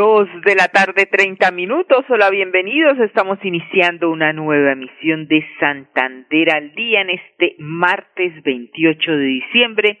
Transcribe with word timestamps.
Dos 0.00 0.30
de 0.46 0.54
la 0.54 0.68
tarde, 0.68 1.04
treinta 1.04 1.50
minutos. 1.50 2.06
Hola, 2.08 2.30
bienvenidos. 2.30 2.98
Estamos 3.00 3.38
iniciando 3.42 4.08
una 4.08 4.32
nueva 4.32 4.72
emisión 4.72 5.26
de 5.28 5.44
Santander 5.60 6.54
al 6.54 6.74
día 6.74 7.02
en 7.02 7.10
este 7.10 7.54
martes 7.58 8.32
28 8.42 9.10
de 9.10 9.24
diciembre 9.24 9.98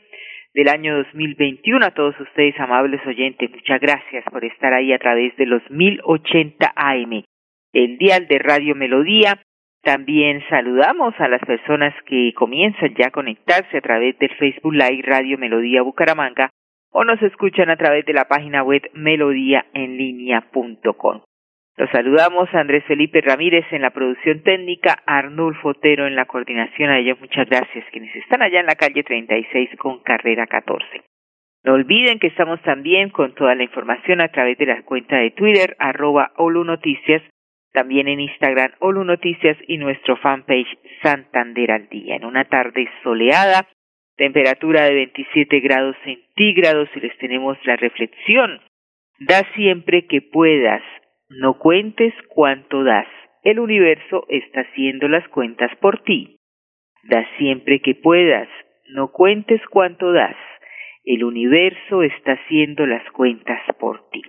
del 0.54 0.70
año 0.70 0.96
2021. 0.96 1.84
A 1.84 1.90
todos 1.90 2.18
ustedes, 2.18 2.58
amables 2.58 3.06
oyentes, 3.06 3.50
muchas 3.50 3.78
gracias 3.78 4.24
por 4.32 4.42
estar 4.42 4.72
ahí 4.72 4.90
a 4.94 4.98
través 4.98 5.36
de 5.36 5.44
los 5.44 5.60
1080 5.70 6.72
AM, 6.74 7.22
el 7.74 7.98
dial 7.98 8.26
de 8.26 8.38
Radio 8.38 8.74
Melodía. 8.74 9.42
También 9.82 10.42
saludamos 10.48 11.12
a 11.18 11.28
las 11.28 11.42
personas 11.42 11.92
que 12.06 12.32
comienzan 12.34 12.94
ya 12.94 13.08
a 13.08 13.10
conectarse 13.10 13.76
a 13.76 13.82
través 13.82 14.18
del 14.18 14.34
Facebook 14.36 14.72
Live 14.72 15.02
Radio 15.02 15.36
Melodía 15.36 15.82
Bucaramanga 15.82 16.48
o 16.92 17.04
nos 17.04 17.20
escuchan 17.22 17.70
a 17.70 17.76
través 17.76 18.04
de 18.06 18.12
la 18.12 18.26
página 18.26 18.62
web 18.62 18.82
melodíaenlínea.com. 18.94 21.22
Los 21.76 21.90
saludamos 21.90 22.52
Andrés 22.52 22.84
Felipe 22.84 23.20
Ramírez 23.22 23.64
en 23.70 23.82
la 23.82 23.90
producción 23.90 24.42
técnica, 24.42 25.02
Arnulfo 25.06 25.70
Otero 25.70 26.06
en 26.06 26.14
la 26.14 26.26
coordinación. 26.26 26.90
A 26.90 26.98
ellos 26.98 27.18
muchas 27.20 27.48
gracias, 27.48 27.84
quienes 27.90 28.14
están 28.16 28.42
allá 28.42 28.60
en 28.60 28.66
la 28.66 28.74
calle 28.74 29.02
36 29.02 29.70
con 29.78 30.00
carrera 30.00 30.46
14. 30.46 30.84
No 31.64 31.72
olviden 31.74 32.18
que 32.18 32.26
estamos 32.26 32.60
también 32.62 33.10
con 33.10 33.34
toda 33.34 33.54
la 33.54 33.62
información 33.62 34.20
a 34.20 34.28
través 34.28 34.58
de 34.58 34.66
la 34.66 34.82
cuenta 34.82 35.16
de 35.16 35.30
Twitter, 35.30 35.76
arroba 35.78 36.32
Olu 36.36 36.64
Noticias, 36.64 37.22
también 37.72 38.08
en 38.08 38.20
Instagram 38.20 38.72
Olu 38.80 39.04
Noticias 39.04 39.56
y 39.66 39.78
nuestro 39.78 40.16
fanpage 40.16 40.78
Santander 41.02 41.70
al 41.70 41.88
Día. 41.88 42.16
En 42.16 42.24
una 42.24 42.44
tarde 42.44 42.88
soleada, 43.02 43.66
temperatura 44.20 44.84
de 44.84 44.92
27 44.96 45.60
grados 45.60 45.96
centígrados 46.04 46.90
y 46.94 47.00
les 47.00 47.16
tenemos 47.16 47.56
la 47.64 47.76
reflexión. 47.76 48.60
Da 49.18 49.50
siempre 49.54 50.06
que 50.06 50.20
puedas, 50.20 50.82
no 51.30 51.58
cuentes 51.58 52.12
cuánto 52.28 52.84
das. 52.84 53.06
El 53.44 53.58
universo 53.60 54.26
está 54.28 54.60
haciendo 54.60 55.08
las 55.08 55.26
cuentas 55.28 55.74
por 55.80 56.02
ti. 56.02 56.36
Da 57.04 57.26
siempre 57.38 57.80
que 57.80 57.94
puedas, 57.94 58.46
no 58.90 59.10
cuentes 59.10 59.62
cuánto 59.70 60.12
das. 60.12 60.36
El 61.02 61.24
universo 61.24 62.02
está 62.02 62.32
haciendo 62.32 62.84
las 62.84 63.10
cuentas 63.12 63.62
por 63.78 64.10
ti. 64.10 64.20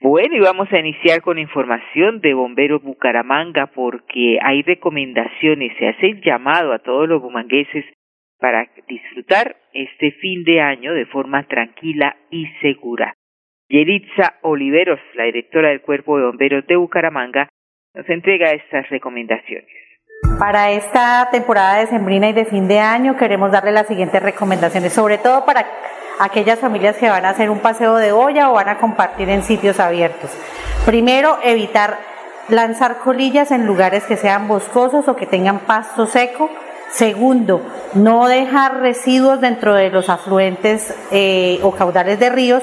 Bueno, 0.00 0.34
y 0.34 0.40
vamos 0.40 0.72
a 0.72 0.80
iniciar 0.80 1.22
con 1.22 1.38
información 1.38 2.20
de 2.20 2.34
Bomberos 2.34 2.82
Bucaramanga 2.82 3.68
porque 3.68 4.38
hay 4.42 4.62
recomendaciones, 4.62 5.72
se 5.78 5.86
hace 5.86 6.06
el 6.08 6.20
llamado 6.20 6.72
a 6.72 6.80
todos 6.80 7.08
los 7.08 7.22
bumangueses 7.22 7.84
para 8.44 8.68
disfrutar 8.86 9.56
este 9.72 10.12
fin 10.20 10.44
de 10.44 10.60
año 10.60 10.92
de 10.92 11.06
forma 11.06 11.44
tranquila 11.44 12.14
y 12.30 12.46
segura. 12.60 13.14
Yelitza 13.70 14.34
Oliveros, 14.42 15.00
la 15.14 15.24
directora 15.24 15.70
del 15.70 15.80
Cuerpo 15.80 16.18
de 16.18 16.26
Bomberos 16.26 16.66
de 16.66 16.76
Bucaramanga, 16.76 17.48
nos 17.94 18.06
entrega 18.10 18.50
estas 18.50 18.86
recomendaciones. 18.90 19.70
Para 20.38 20.72
esta 20.72 21.26
temporada 21.32 21.78
de 21.78 21.86
sembrina 21.86 22.28
y 22.28 22.34
de 22.34 22.44
fin 22.44 22.68
de 22.68 22.80
año 22.80 23.16
queremos 23.16 23.50
darle 23.50 23.72
las 23.72 23.86
siguientes 23.86 24.22
recomendaciones, 24.22 24.92
sobre 24.92 25.16
todo 25.16 25.46
para 25.46 25.64
aquellas 26.20 26.60
familias 26.60 26.98
que 26.98 27.08
van 27.08 27.24
a 27.24 27.30
hacer 27.30 27.48
un 27.48 27.62
paseo 27.62 27.96
de 27.96 28.12
olla 28.12 28.50
o 28.50 28.56
van 28.56 28.68
a 28.68 28.76
compartir 28.76 29.30
en 29.30 29.42
sitios 29.42 29.80
abiertos. 29.80 30.30
Primero, 30.84 31.38
evitar 31.42 31.96
lanzar 32.50 32.98
colillas 32.98 33.52
en 33.52 33.64
lugares 33.66 34.04
que 34.04 34.18
sean 34.18 34.48
boscosos 34.48 35.08
o 35.08 35.16
que 35.16 35.24
tengan 35.24 35.60
pasto 35.60 36.04
seco 36.04 36.50
Segundo, 36.94 37.60
no 37.94 38.28
dejar 38.28 38.78
residuos 38.78 39.40
dentro 39.40 39.74
de 39.74 39.90
los 39.90 40.08
afluentes 40.08 40.94
eh, 41.10 41.58
o 41.64 41.72
caudales 41.72 42.20
de 42.20 42.30
ríos. 42.30 42.62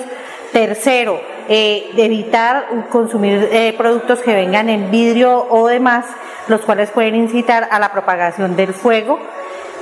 Tercero, 0.54 1.20
eh, 1.50 1.92
evitar 1.98 2.88
consumir 2.90 3.50
eh, 3.52 3.76
productos 3.78 4.20
que 4.20 4.34
vengan 4.34 4.70
en 4.70 4.90
vidrio 4.90 5.48
o 5.50 5.68
demás, 5.68 6.06
los 6.48 6.62
cuales 6.62 6.92
pueden 6.92 7.16
incitar 7.16 7.68
a 7.72 7.78
la 7.78 7.92
propagación 7.92 8.56
del 8.56 8.74
fuego. 8.74 9.20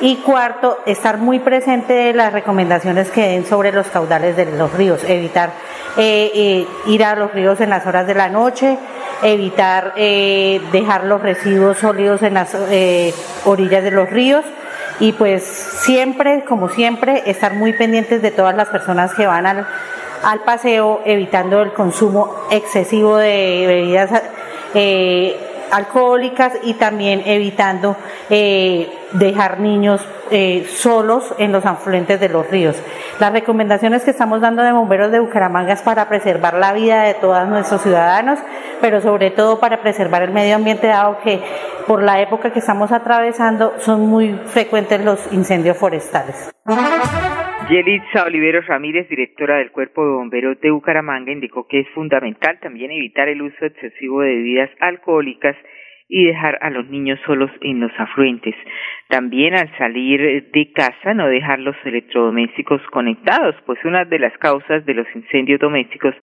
Y 0.01 0.15
cuarto, 0.15 0.79
estar 0.87 1.19
muy 1.19 1.37
presente 1.37 1.93
de 1.93 2.13
las 2.13 2.33
recomendaciones 2.33 3.11
que 3.11 3.27
den 3.27 3.45
sobre 3.45 3.71
los 3.71 3.85
caudales 3.87 4.35
de 4.35 4.45
los 4.45 4.73
ríos, 4.73 5.03
evitar 5.03 5.51
ir 5.97 7.03
a 7.03 7.15
los 7.15 7.33
ríos 7.33 7.59
en 7.61 7.69
las 7.69 7.85
horas 7.85 8.07
de 8.07 8.15
la 8.15 8.29
noche, 8.29 8.79
evitar 9.23 9.93
eh, 9.95 10.61
dejar 10.71 11.05
los 11.05 11.21
residuos 11.21 11.77
sólidos 11.77 12.21
en 12.21 12.35
las 12.35 12.55
eh, 12.55 13.13
orillas 13.45 13.83
de 13.83 13.91
los 13.91 14.09
ríos. 14.09 14.45
Y 14.99 15.13
pues 15.13 15.43
siempre, 15.43 16.43
como 16.45 16.69
siempre, 16.69 17.23
estar 17.25 17.53
muy 17.53 17.73
pendientes 17.73 18.21
de 18.21 18.31
todas 18.31 18.55
las 18.55 18.67
personas 18.67 19.13
que 19.13 19.25
van 19.25 19.45
al, 19.45 19.65
al 20.23 20.39
paseo, 20.41 21.01
evitando 21.05 21.61
el 21.61 21.73
consumo 21.73 22.35
excesivo 22.51 23.17
de 23.17 23.63
bebidas 23.65 24.11
eh, 24.73 25.48
alcohólicas 25.71 26.53
y 26.63 26.73
también 26.75 27.21
evitando 27.25 27.95
eh, 28.29 28.91
dejar 29.13 29.59
niños 29.59 30.05
eh, 30.31 30.67
solos 30.71 31.33
en 31.37 31.51
los 31.51 31.65
afluentes 31.65 32.19
de 32.19 32.29
los 32.29 32.47
ríos. 32.49 32.75
Las 33.19 33.31
recomendaciones 33.31 34.03
que 34.03 34.11
estamos 34.11 34.41
dando 34.41 34.63
de 34.63 34.71
bomberos 34.71 35.11
de 35.11 35.19
Bucaramanga 35.19 35.73
es 35.73 35.81
para 35.81 36.07
preservar 36.07 36.53
la 36.53 36.73
vida 36.73 37.03
de 37.03 37.15
todos 37.15 37.47
nuestros 37.47 37.81
ciudadanos, 37.81 38.39
pero 38.81 39.01
sobre 39.01 39.31
todo 39.31 39.59
para 39.59 39.81
preservar 39.81 40.21
el 40.21 40.31
medio 40.31 40.55
ambiente, 40.55 40.87
dado 40.87 41.17
que 41.23 41.41
por 41.87 42.03
la 42.03 42.21
época 42.21 42.51
que 42.51 42.59
estamos 42.59 42.91
atravesando 42.91 43.73
son 43.79 44.01
muy 44.01 44.39
frecuentes 44.45 45.03
los 45.03 45.19
incendios 45.31 45.77
forestales. 45.77 46.51
Yelitza 47.69 48.23
Oliveros 48.25 48.65
Ramírez, 48.65 49.07
directora 49.09 49.57
del 49.57 49.71
Cuerpo 49.71 50.03
de 50.03 50.13
Bomberos 50.13 50.59
de 50.59 50.71
Bucaramanga, 50.71 51.31
indicó 51.31 51.67
que 51.67 51.81
es 51.81 51.89
fundamental 51.89 52.59
también 52.59 52.89
evitar 52.89 53.29
el 53.29 53.43
uso 53.43 53.63
excesivo 53.63 54.21
de 54.21 54.29
bebidas 54.37 54.71
alcohólicas 54.79 55.55
y 56.07 56.25
dejar 56.25 56.57
a 56.61 56.71
los 56.71 56.89
niños 56.89 57.19
solos 57.27 57.51
en 57.61 57.79
los 57.79 57.91
afluentes. 57.99 58.55
También 59.07 59.53
al 59.53 59.71
salir 59.77 60.49
de 60.51 60.71
casa 60.71 61.13
no 61.13 61.27
dejar 61.27 61.59
los 61.59 61.75
electrodomésticos 61.85 62.81
conectados, 62.91 63.53
pues 63.67 63.77
una 63.85 64.03
de 64.03 64.17
las 64.17 64.35
causas 64.39 64.83
de 64.87 64.95
los 64.95 65.05
incendios 65.13 65.59
domésticos 65.59 66.15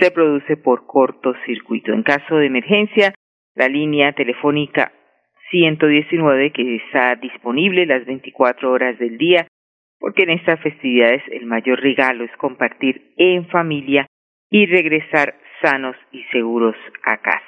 se 0.00 0.10
produce 0.10 0.56
por 0.56 0.86
cortocircuito. 0.86 1.92
En 1.92 2.02
caso 2.02 2.36
de 2.36 2.46
emergencia, 2.46 3.12
la 3.54 3.68
línea 3.68 4.14
telefónica 4.14 4.92
119 5.50 6.50
que 6.52 6.76
está 6.76 7.14
disponible 7.16 7.84
las 7.84 8.06
24 8.06 8.72
horas 8.72 8.98
del 8.98 9.18
día 9.18 9.47
porque 9.98 10.24
en 10.24 10.30
estas 10.30 10.60
festividades 10.60 11.22
el 11.30 11.46
mayor 11.46 11.80
regalo 11.80 12.24
es 12.24 12.36
compartir 12.36 13.12
en 13.16 13.46
familia 13.48 14.06
y 14.50 14.66
regresar 14.66 15.34
sanos 15.62 15.96
y 16.12 16.22
seguros 16.32 16.76
a 17.02 17.18
casa. 17.18 17.42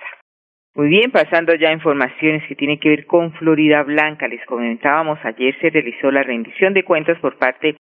Muy 0.75 0.89
bien, 0.89 1.11
pasando 1.11 1.55
ya 1.55 1.71
a 1.71 1.73
informaciones 1.73 2.47
que 2.47 2.55
tienen 2.55 2.79
que 2.79 2.91
ver 2.91 3.07
con 3.07 3.33
Florida 3.35 3.83
Blanca, 3.83 4.29
les 4.29 4.45
comentábamos 4.47 5.19
ayer 5.25 5.57
se 5.61 5.71
realizó 5.71 6.11
la 6.11 6.23
rendición 6.23 6.75
de 6.75 6.85
cuentas 6.85 7.19
por 7.19 7.39
parte 7.39 7.77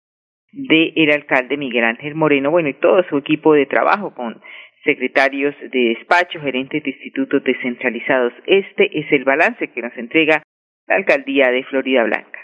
del 0.52 1.12
alcalde 1.12 1.58
Miguel 1.58 1.84
Ángel 1.84 2.16
Moreno, 2.16 2.50
bueno, 2.50 2.70
y 2.70 2.74
todo 2.74 3.04
su 3.04 3.18
equipo 3.18 3.54
de 3.54 3.68
trabajo 3.68 4.16
con 4.16 4.42
secretarios 4.84 5.56
de 5.72 5.96
despacho, 5.96 6.40
gerentes 6.42 6.84
de 6.84 6.90
institutos 6.90 7.44
descentralizados. 7.44 8.34
Este 8.48 9.00
es 9.00 9.12
el 9.12 9.24
balance 9.24 9.68
que 9.68 9.82
nos 9.82 9.96
entrega 9.98 10.42
la 10.88 10.96
alcaldía 10.96 11.52
de 11.52 11.64
Florida 11.66 12.04
Blanca. 12.04 12.40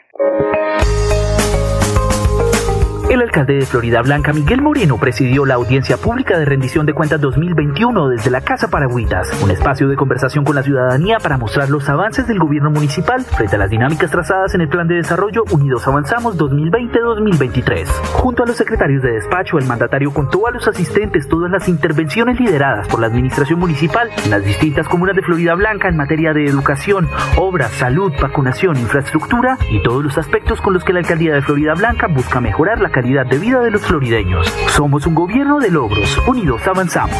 El 3.07 3.22
alcalde 3.22 3.54
de 3.54 3.66
Florida 3.68 4.02
Blanca, 4.02 4.34
Miguel 4.34 4.63
Moreno, 4.63 4.98
presidió 4.98 5.46
la 5.46 5.54
audiencia 5.54 5.96
pública 5.96 6.40
de 6.40 6.46
rendición 6.46 6.88
de 6.88 6.94
cuentas 6.94 7.22
2021 7.22 8.10
desde 8.10 8.31
la 8.31 8.42
Casa 8.42 8.68
Paragüitas, 8.68 9.44
un 9.44 9.52
espacio 9.52 9.88
de 9.88 9.96
conversación 9.96 10.44
con 10.44 10.56
la 10.56 10.63
ciudadanía 10.63 11.19
para 11.19 11.38
mostrar 11.38 11.69
los 11.69 11.88
avances 11.88 12.28
del 12.28 12.40
gobierno 12.40 12.72
municipal 12.72 13.22
frente 13.22 13.57
a 13.57 13.60
las 13.60 13.69
dinámicas 13.69 14.10
trazadas 14.10 14.56
en 14.56 14.62
el 14.62 14.69
Plan 14.69 14.88
de 14.88 14.96
Desarrollo 14.96 15.44
Unidos 15.52 15.88
Avanzamos 15.88 16.36
2020-2023. 16.40 17.86
Junto 18.13 18.42
a 18.42 18.48
los 18.48 18.57
secretarios 18.57 19.04
de 19.04 19.12
despacho, 19.12 19.60
el 19.60 19.68
mandatario 19.68 20.12
contó 20.12 20.48
a 20.48 20.52
los 20.52 20.68
asistentes 20.68 21.30
todas 21.30 21.52
las 21.52 21.69
intervenciones 21.69 22.40
lideradas 22.40 22.88
por 22.88 23.00
la 23.00 23.07
administración 23.07 23.60
municipal 23.60 24.10
en 24.24 24.31
las 24.31 24.44
distintas 24.44 24.88
comunas 24.88 25.16
de 25.16 25.22
Florida 25.22 25.54
Blanca 25.54 25.90
en 25.90 25.96
materia 25.96 26.34
de 26.34 26.46
educación, 26.46 27.07
obras, 27.38 27.69
salud, 27.74 28.12
vacunación, 28.19 28.78
infraestructura 28.78 29.60
y 29.69 29.84
todos 29.84 30.04
los 30.04 30.18
aspectos 30.18 30.60
con 30.60 30.74
los 30.74 30.84
que 30.84 30.94
la 30.94 31.00
alcaldía 31.00 31.36
de 31.36 31.44
Florida 31.44 31.75
Blanca 31.75 32.07
busca 32.07 32.42
mejorar 32.42 32.81
la 32.81 32.94
calidad 32.95 33.25
de 33.25 33.38
vida 33.38 33.59
de 33.59 33.71
los 33.71 33.86
florideños. 33.86 34.47
Somos 34.71 35.06
un 35.06 35.15
gobierno 35.15 35.59
de 35.59 35.69
logros. 35.69 36.18
Unidos 36.30 36.65
avanzamos. 36.65 37.19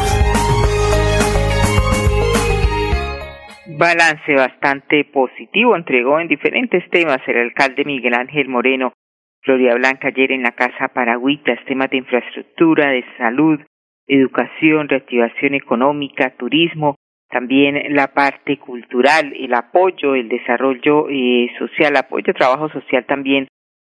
Balance 3.78 4.32
bastante 4.34 5.04
positivo 5.04 5.76
entregó 5.76 6.18
en 6.18 6.28
diferentes 6.28 6.82
temas 6.88 7.18
el 7.26 7.36
alcalde 7.36 7.84
Miguel 7.84 8.14
Ángel 8.14 8.48
Moreno 8.48 8.94
Florida 9.42 9.74
Blanca 9.74 10.08
ayer 10.08 10.32
en 10.32 10.42
la 10.42 10.52
Casa 10.52 10.88
Paragüitas, 10.88 11.62
temas 11.66 11.90
de 11.90 11.98
infraestructura, 11.98 12.88
de 12.88 13.04
salud, 13.18 13.60
educación, 14.06 14.88
reactivación 14.88 15.52
económica, 15.52 16.34
turismo, 16.38 16.96
también 17.28 17.94
la 17.94 18.14
parte 18.14 18.58
cultural, 18.58 19.34
el 19.38 19.52
apoyo, 19.52 20.14
el 20.14 20.30
desarrollo 20.30 21.10
eh, 21.10 21.50
social, 21.58 21.96
apoyo, 21.96 22.32
trabajo 22.32 22.70
social 22.70 23.04
también 23.04 23.46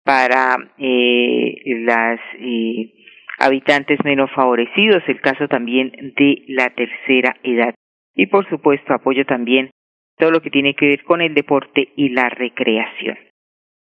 para 0.04 0.56
eh, 0.78 1.54
las 1.64 2.20
eh, 2.38 2.92
habitantes 3.38 3.98
menos 4.04 4.30
favorecidos, 4.32 5.02
el 5.08 5.20
caso 5.20 5.48
también 5.48 5.90
de 6.16 6.44
la 6.48 6.70
tercera 6.70 7.36
edad. 7.42 7.74
Y 8.14 8.26
por 8.26 8.48
supuesto 8.48 8.94
apoyo 8.94 9.24
también 9.24 9.70
todo 10.16 10.30
lo 10.30 10.40
que 10.40 10.50
tiene 10.50 10.74
que 10.74 10.86
ver 10.86 11.02
con 11.04 11.20
el 11.20 11.34
deporte 11.34 11.88
y 11.96 12.10
la 12.10 12.28
recreación. 12.28 13.18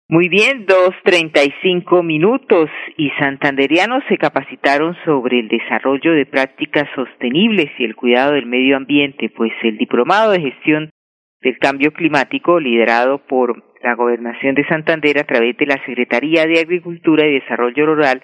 Muy 0.08 0.28
bien, 0.28 0.66
dos 0.66 0.94
treinta 1.02 1.42
y 1.42 1.52
cinco 1.62 2.04
minutos 2.04 2.70
y 2.96 3.10
santanderianos 3.18 4.04
se 4.08 4.16
capacitaron 4.16 4.96
sobre 5.04 5.40
el 5.40 5.48
desarrollo 5.48 6.12
de 6.12 6.26
prácticas 6.26 6.88
sostenibles 6.94 7.72
y 7.76 7.84
el 7.84 7.96
cuidado 7.96 8.34
del 8.34 8.46
medio 8.46 8.76
ambiente, 8.76 9.28
pues 9.30 9.52
el 9.62 9.76
diplomado 9.76 10.30
de 10.30 10.40
gestión 10.40 10.90
del 11.40 11.58
cambio 11.58 11.92
climático 11.92 12.60
liderado 12.60 13.18
por 13.26 13.75
la 13.86 13.94
Gobernación 13.94 14.56
de 14.56 14.66
Santander 14.66 15.16
a 15.20 15.24
través 15.24 15.56
de 15.58 15.66
la 15.66 15.78
Secretaría 15.86 16.44
de 16.44 16.58
Agricultura 16.58 17.24
y 17.24 17.34
Desarrollo 17.34 17.86
Rural 17.86 18.20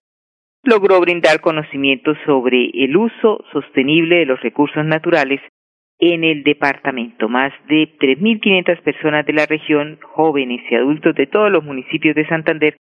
logró 0.64 1.00
brindar 1.00 1.40
conocimientos 1.40 2.18
sobre 2.26 2.70
el 2.74 2.96
uso 2.96 3.44
sostenible 3.52 4.16
de 4.16 4.26
los 4.26 4.40
recursos 4.40 4.84
naturales 4.84 5.40
en 6.00 6.24
el 6.24 6.42
departamento. 6.42 7.28
Más 7.28 7.52
de 7.68 7.88
3.500 7.96 8.82
personas 8.82 9.24
de 9.24 9.34
la 9.34 9.46
región, 9.46 10.00
jóvenes 10.02 10.62
y 10.68 10.74
adultos 10.74 11.14
de 11.14 11.28
todos 11.28 11.52
los 11.52 11.62
municipios 11.62 12.16
de 12.16 12.26
Santander, 12.26 12.76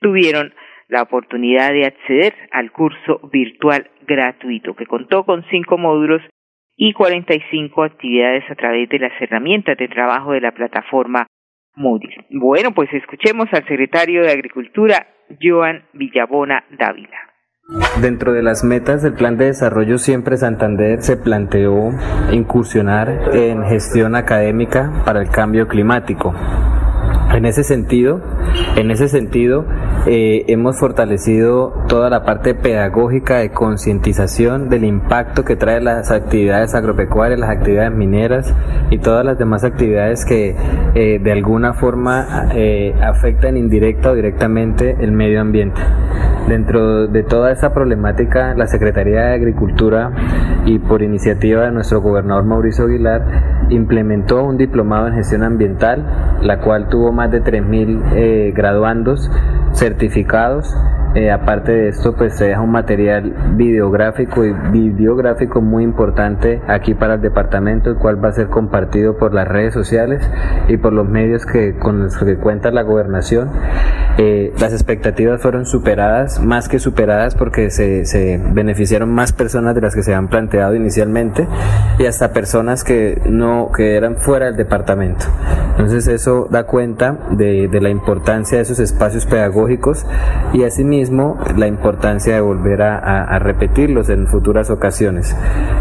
tuvieron 0.00 0.54
la 0.88 1.02
oportunidad 1.02 1.70
de 1.72 1.84
acceder 1.84 2.34
al 2.50 2.72
curso 2.72 3.28
virtual 3.30 3.90
gratuito, 4.06 4.74
que 4.74 4.86
contó 4.86 5.24
con 5.24 5.44
cinco 5.50 5.76
módulos 5.76 6.22
y 6.78 6.94
45 6.94 7.84
actividades 7.84 8.50
a 8.50 8.54
través 8.54 8.88
de 8.88 9.00
las 9.00 9.12
herramientas 9.20 9.76
de 9.76 9.88
trabajo 9.88 10.32
de 10.32 10.40
la 10.40 10.52
plataforma 10.52 11.26
Moodle. 11.74 12.26
Bueno, 12.30 12.72
pues 12.74 12.92
escuchemos 12.92 13.48
al 13.52 13.66
secretario 13.66 14.22
de 14.22 14.32
Agricultura, 14.32 15.06
Joan 15.40 15.84
Villabona 15.92 16.64
Dávila. 16.78 17.32
Dentro 18.00 18.32
de 18.32 18.42
las 18.42 18.64
metas 18.64 19.02
del 19.02 19.14
Plan 19.14 19.38
de 19.38 19.46
Desarrollo 19.46 19.96
Siempre 19.96 20.36
Santander 20.36 21.00
se 21.00 21.16
planteó 21.16 21.90
incursionar 22.32 23.08
en 23.32 23.64
gestión 23.64 24.16
académica 24.16 25.02
para 25.06 25.22
el 25.22 25.30
cambio 25.30 25.68
climático. 25.68 26.34
En 27.34 27.46
ese 27.46 27.64
sentido, 27.64 28.20
en 28.76 28.90
ese 28.90 29.08
sentido, 29.08 29.64
eh, 30.06 30.44
hemos 30.48 30.78
fortalecido 30.78 31.72
toda 31.88 32.10
la 32.10 32.24
parte 32.24 32.54
pedagógica 32.54 33.38
de 33.38 33.50
concientización 33.50 34.68
del 34.68 34.84
impacto 34.84 35.42
que 35.44 35.56
trae 35.56 35.80
las 35.80 36.10
actividades 36.10 36.74
agropecuarias, 36.74 37.40
las 37.40 37.48
actividades 37.48 37.92
mineras 37.92 38.54
y 38.90 38.98
todas 38.98 39.24
las 39.24 39.38
demás 39.38 39.64
actividades 39.64 40.26
que 40.26 40.54
eh, 40.94 41.20
de 41.22 41.32
alguna 41.32 41.72
forma 41.72 42.48
eh, 42.54 42.94
afectan 43.02 43.56
indirecta 43.56 44.10
o 44.10 44.14
directamente 44.14 44.96
el 45.00 45.12
medio 45.12 45.40
ambiente. 45.40 45.80
Dentro 46.48 47.06
de 47.06 47.22
toda 47.22 47.52
esa 47.52 47.72
problemática, 47.72 48.54
la 48.54 48.66
Secretaría 48.66 49.26
de 49.26 49.34
Agricultura 49.34 50.10
y 50.66 50.80
por 50.80 51.02
iniciativa 51.02 51.62
de 51.62 51.70
nuestro 51.70 52.00
gobernador 52.00 52.44
Mauricio 52.44 52.84
Aguilar 52.84 53.22
implementó 53.70 54.42
un 54.42 54.56
diplomado 54.56 55.08
en 55.08 55.14
gestión 55.14 55.44
ambiental, 55.44 56.38
la 56.42 56.60
cual 56.60 56.88
tuvo 56.88 57.12
más 57.12 57.21
de 57.30 57.42
3.000 57.42 58.52
graduandos 58.54 59.30
certificados 59.72 60.74
eh, 61.14 61.30
aparte 61.30 61.72
de 61.72 61.88
esto, 61.88 62.14
pues 62.14 62.36
se 62.36 62.46
deja 62.46 62.62
un 62.62 62.70
material 62.70 63.34
videográfico 63.56 64.46
y 64.46 64.52
videográfico 64.70 65.60
muy 65.60 65.84
importante 65.84 66.62
aquí 66.68 66.94
para 66.94 67.14
el 67.14 67.20
departamento, 67.20 67.90
el 67.90 67.96
cual 67.96 68.24
va 68.24 68.30
a 68.30 68.32
ser 68.32 68.48
compartido 68.48 69.18
por 69.18 69.34
las 69.34 69.46
redes 69.46 69.74
sociales 69.74 70.26
y 70.68 70.78
por 70.78 70.94
los 70.94 71.06
medios 71.06 71.44
que 71.44 71.74
con 71.76 72.04
los 72.04 72.16
que 72.16 72.36
cuenta 72.36 72.70
la 72.70 72.82
gobernación. 72.82 73.50
Eh, 74.16 74.54
las 74.58 74.72
expectativas 74.72 75.42
fueron 75.42 75.66
superadas, 75.66 76.40
más 76.40 76.70
que 76.70 76.78
superadas, 76.78 77.34
porque 77.34 77.70
se, 77.70 78.40
beneficiaron 78.52 79.12
más 79.12 79.32
personas 79.32 79.74
de 79.74 79.82
las 79.82 79.94
que 79.94 80.02
se 80.02 80.14
habían 80.14 80.28
planteado 80.28 80.74
inicialmente 80.74 81.46
y 81.98 82.06
hasta 82.06 82.32
personas 82.32 82.84
que 82.84 83.20
no 83.26 83.70
que 83.74 83.96
eran 83.96 84.16
fuera 84.16 84.46
del 84.46 84.56
departamento. 84.56 85.26
Entonces 85.72 86.06
eso 86.08 86.48
da 86.50 86.64
cuenta 86.64 87.18
de, 87.32 87.68
de 87.68 87.80
la 87.82 87.90
importancia 87.90 88.56
de 88.56 88.62
esos 88.62 88.78
espacios 88.78 89.26
pedagógicos 89.26 90.06
y 90.52 90.64
asimismo 90.64 91.01
la 91.10 91.66
importancia 91.66 92.34
de 92.34 92.40
volver 92.40 92.82
a, 92.82 93.38
repetirlos 93.38 94.08
en 94.08 94.26
futuras 94.26 94.70
ocasiones. 94.70 95.34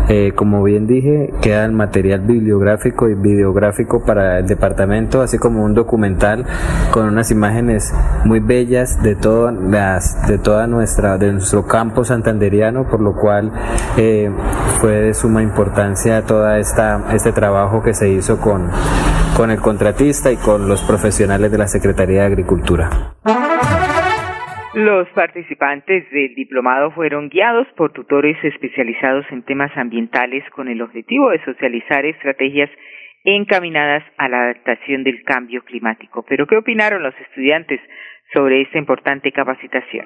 Eh, 0.09 0.33
como 0.35 0.63
bien 0.63 0.87
dije, 0.87 1.31
queda 1.41 1.65
el 1.65 1.73
material 1.73 2.21
bibliográfico 2.21 3.09
y 3.09 3.13
videográfico 3.13 4.03
para 4.03 4.39
el 4.39 4.47
departamento, 4.47 5.21
así 5.21 5.37
como 5.37 5.63
un 5.63 5.73
documental 5.73 6.45
con 6.91 7.05
unas 7.07 7.31
imágenes 7.31 7.93
muy 8.25 8.39
bellas 8.39 9.01
de 9.03 9.15
todas 9.15 9.53
las, 9.53 10.27
de 10.27 10.37
toda 10.37 10.67
nuestra, 10.67 11.17
de 11.17 11.33
nuestro 11.33 11.65
campo 11.65 12.03
santanderiano, 12.03 12.87
por 12.87 13.01
lo 13.01 13.15
cual 13.15 13.51
eh, 13.97 14.31
fue 14.79 14.91
de 14.91 15.13
suma 15.13 15.43
importancia 15.43 16.23
toda 16.25 16.57
esta, 16.57 17.03
este 17.13 17.31
trabajo 17.31 17.83
que 17.83 17.93
se 17.93 18.09
hizo 18.09 18.37
con, 18.37 18.69
con 19.35 19.51
el 19.51 19.59
contratista 19.59 20.31
y 20.31 20.37
con 20.37 20.67
los 20.67 20.81
profesionales 20.81 21.51
de 21.51 21.57
la 21.57 21.67
Secretaría 21.67 22.21
de 22.21 22.27
Agricultura. 22.27 23.15
Los 24.81 25.07
participantes 25.09 26.09
del 26.09 26.33
diplomado 26.33 26.89
fueron 26.89 27.29
guiados 27.29 27.67
por 27.77 27.93
tutores 27.93 28.35
especializados 28.43 29.27
en 29.29 29.43
temas 29.43 29.69
ambientales 29.77 30.43
con 30.49 30.67
el 30.67 30.81
objetivo 30.81 31.29
de 31.29 31.43
socializar 31.45 32.03
estrategias 32.03 32.67
encaminadas 33.23 34.03
a 34.17 34.27
la 34.27 34.41
adaptación 34.45 35.03
del 35.03 35.21
cambio 35.23 35.63
climático. 35.63 36.25
Pero 36.27 36.47
¿qué 36.47 36.57
opinaron 36.57 37.03
los 37.03 37.13
estudiantes 37.19 37.79
sobre 38.33 38.61
esta 38.61 38.77
importante 38.77 39.31
capacitación. 39.31 40.05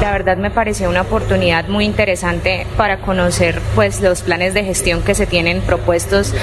La 0.00 0.12
verdad 0.12 0.36
me 0.36 0.50
pareció 0.50 0.88
una 0.88 1.02
oportunidad 1.02 1.68
muy 1.68 1.84
interesante 1.84 2.66
para 2.76 3.00
conocer 3.00 3.60
pues 3.74 4.00
los 4.00 4.22
planes 4.22 4.54
de 4.54 4.64
gestión 4.64 5.02
que 5.02 5.14
se 5.14 5.26
tienen 5.26 5.60
propuestos 5.60 6.34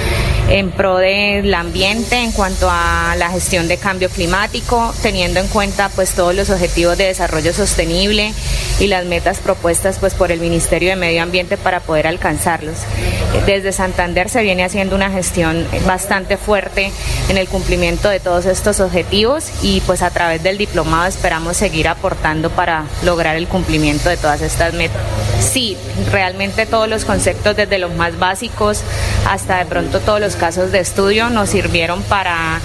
en 0.48 0.70
pro 0.70 0.96
del 0.96 1.52
ambiente 1.52 2.16
en 2.16 2.32
cuanto 2.32 2.68
a 2.70 3.14
la 3.18 3.30
gestión 3.30 3.68
de 3.68 3.78
cambio 3.78 4.08
climático, 4.08 4.92
teniendo 5.02 5.40
en 5.40 5.48
cuenta 5.48 5.88
pues 5.94 6.14
todos 6.14 6.34
los 6.34 6.50
objetivos 6.50 6.96
de 6.96 7.04
desarrollo 7.04 7.52
sostenible 7.52 8.32
y 8.80 8.86
las 8.86 9.04
metas 9.06 9.40
propuestas 9.40 9.98
pues 9.98 10.14
por 10.14 10.32
el 10.32 10.40
Ministerio 10.40 10.90
de 10.90 10.96
Medio 10.96 11.22
Ambiente 11.22 11.56
para 11.56 11.80
poder 11.80 12.06
alcanzarlos. 12.06 12.86
Desde 13.46 13.72
Santander 13.72 14.28
se 14.28 14.42
viene 14.42 14.64
haciendo 14.64 14.94
una 14.94 15.10
gestión 15.10 15.66
bastante 15.86 16.36
fuerte 16.36 16.92
en 17.28 17.38
el 17.38 17.48
cumplimiento 17.48 18.08
de 18.08 18.20
todos 18.20 18.46
estos 18.46 18.80
objetivos 18.80 19.52
y 19.62 19.80
pues 19.80 20.02
a 20.02 20.10
través 20.10 20.42
del 20.42 20.58
diplomado 20.58 21.01
esperamos 21.08 21.56
seguir 21.56 21.88
aportando 21.88 22.50
para 22.50 22.84
lograr 23.02 23.36
el 23.36 23.48
cumplimiento 23.48 24.08
de 24.08 24.16
todas 24.16 24.40
estas 24.40 24.74
metas. 24.74 25.00
Sí, 25.40 25.76
realmente 26.10 26.66
todos 26.66 26.88
los 26.88 27.04
conceptos, 27.04 27.56
desde 27.56 27.78
los 27.78 27.94
más 27.94 28.18
básicos 28.18 28.82
hasta 29.28 29.58
de 29.58 29.66
pronto 29.66 30.00
todos 30.00 30.20
los 30.20 30.36
casos 30.36 30.72
de 30.72 30.80
estudio, 30.80 31.30
nos 31.30 31.50
sirvieron 31.50 32.02
para 32.02 32.60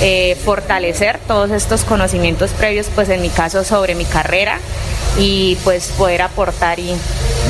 eh, 0.00 0.36
fortalecer 0.44 1.18
todos 1.26 1.50
estos 1.50 1.84
conocimientos 1.84 2.50
previos, 2.52 2.86
pues 2.94 3.08
en 3.08 3.20
mi 3.20 3.28
caso 3.28 3.64
sobre 3.64 3.94
mi 3.94 4.04
carrera 4.04 4.58
y 5.18 5.56
pues 5.64 5.92
poder 5.92 6.22
aportar 6.22 6.78
y, 6.78 6.94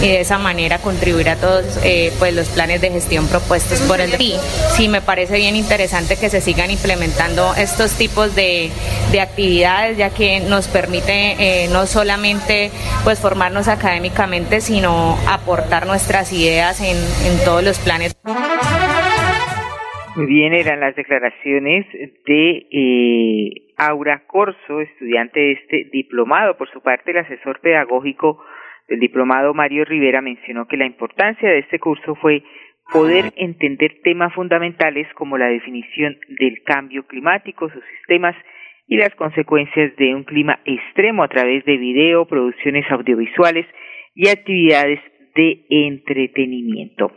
de 0.00 0.20
esa 0.20 0.38
manera 0.38 0.78
contribuir 0.78 1.28
a 1.28 1.36
todos 1.36 1.78
eh, 1.84 2.10
pues 2.18 2.34
los 2.34 2.48
planes 2.48 2.80
de 2.80 2.90
gestión 2.90 3.28
propuestos 3.28 3.80
por 3.82 4.00
el 4.00 4.12
sí, 4.12 4.34
sí 4.70 4.88
me 4.88 5.02
parece 5.02 5.36
bien 5.36 5.56
interesante 5.56 6.16
que 6.16 6.30
se 6.30 6.40
sigan 6.40 6.70
implementando 6.70 7.54
estos 7.54 7.98
tipos 7.98 8.34
de, 8.34 8.70
de 9.12 9.20
actividades 9.20 9.98
ya 9.98 10.08
que 10.08 10.40
nos 10.40 10.68
permite 10.68 11.64
eh, 11.64 11.68
no 11.70 11.86
solamente 11.86 12.70
pues 13.04 13.20
formarnos 13.20 13.68
académicamente 13.68 14.62
sino 14.62 15.18
aportar 15.28 15.86
nuestras 15.86 16.32
ideas 16.32 16.80
en, 16.80 16.96
en 16.96 17.44
todos 17.44 17.62
los 17.62 17.78
planes. 17.78 18.16
Muy 20.16 20.26
bien, 20.26 20.52
eran 20.52 20.80
las 20.80 20.96
declaraciones 20.96 21.86
de 22.26 22.66
eh, 22.72 23.69
Aura 23.80 24.24
Corso, 24.26 24.82
estudiante 24.82 25.40
de 25.40 25.52
este 25.52 25.88
diplomado. 25.90 26.58
Por 26.58 26.70
su 26.70 26.82
parte, 26.82 27.12
el 27.12 27.18
asesor 27.18 27.60
pedagógico 27.60 28.44
del 28.88 29.00
diplomado 29.00 29.54
Mario 29.54 29.86
Rivera 29.86 30.20
mencionó 30.20 30.68
que 30.68 30.76
la 30.76 30.84
importancia 30.84 31.48
de 31.48 31.60
este 31.60 31.78
curso 31.78 32.14
fue 32.16 32.42
poder 32.92 33.32
entender 33.36 34.02
temas 34.04 34.34
fundamentales 34.34 35.06
como 35.14 35.38
la 35.38 35.46
definición 35.46 36.18
del 36.28 36.62
cambio 36.62 37.06
climático, 37.06 37.70
sus 37.70 37.82
sistemas 37.96 38.36
y 38.86 38.98
las 38.98 39.14
consecuencias 39.14 39.96
de 39.96 40.14
un 40.14 40.24
clima 40.24 40.60
extremo 40.66 41.22
a 41.22 41.28
través 41.28 41.64
de 41.64 41.78
video, 41.78 42.26
producciones 42.26 42.84
audiovisuales 42.90 43.64
y 44.14 44.28
actividades 44.28 45.00
de 45.34 45.64
entretenimiento. 45.70 47.12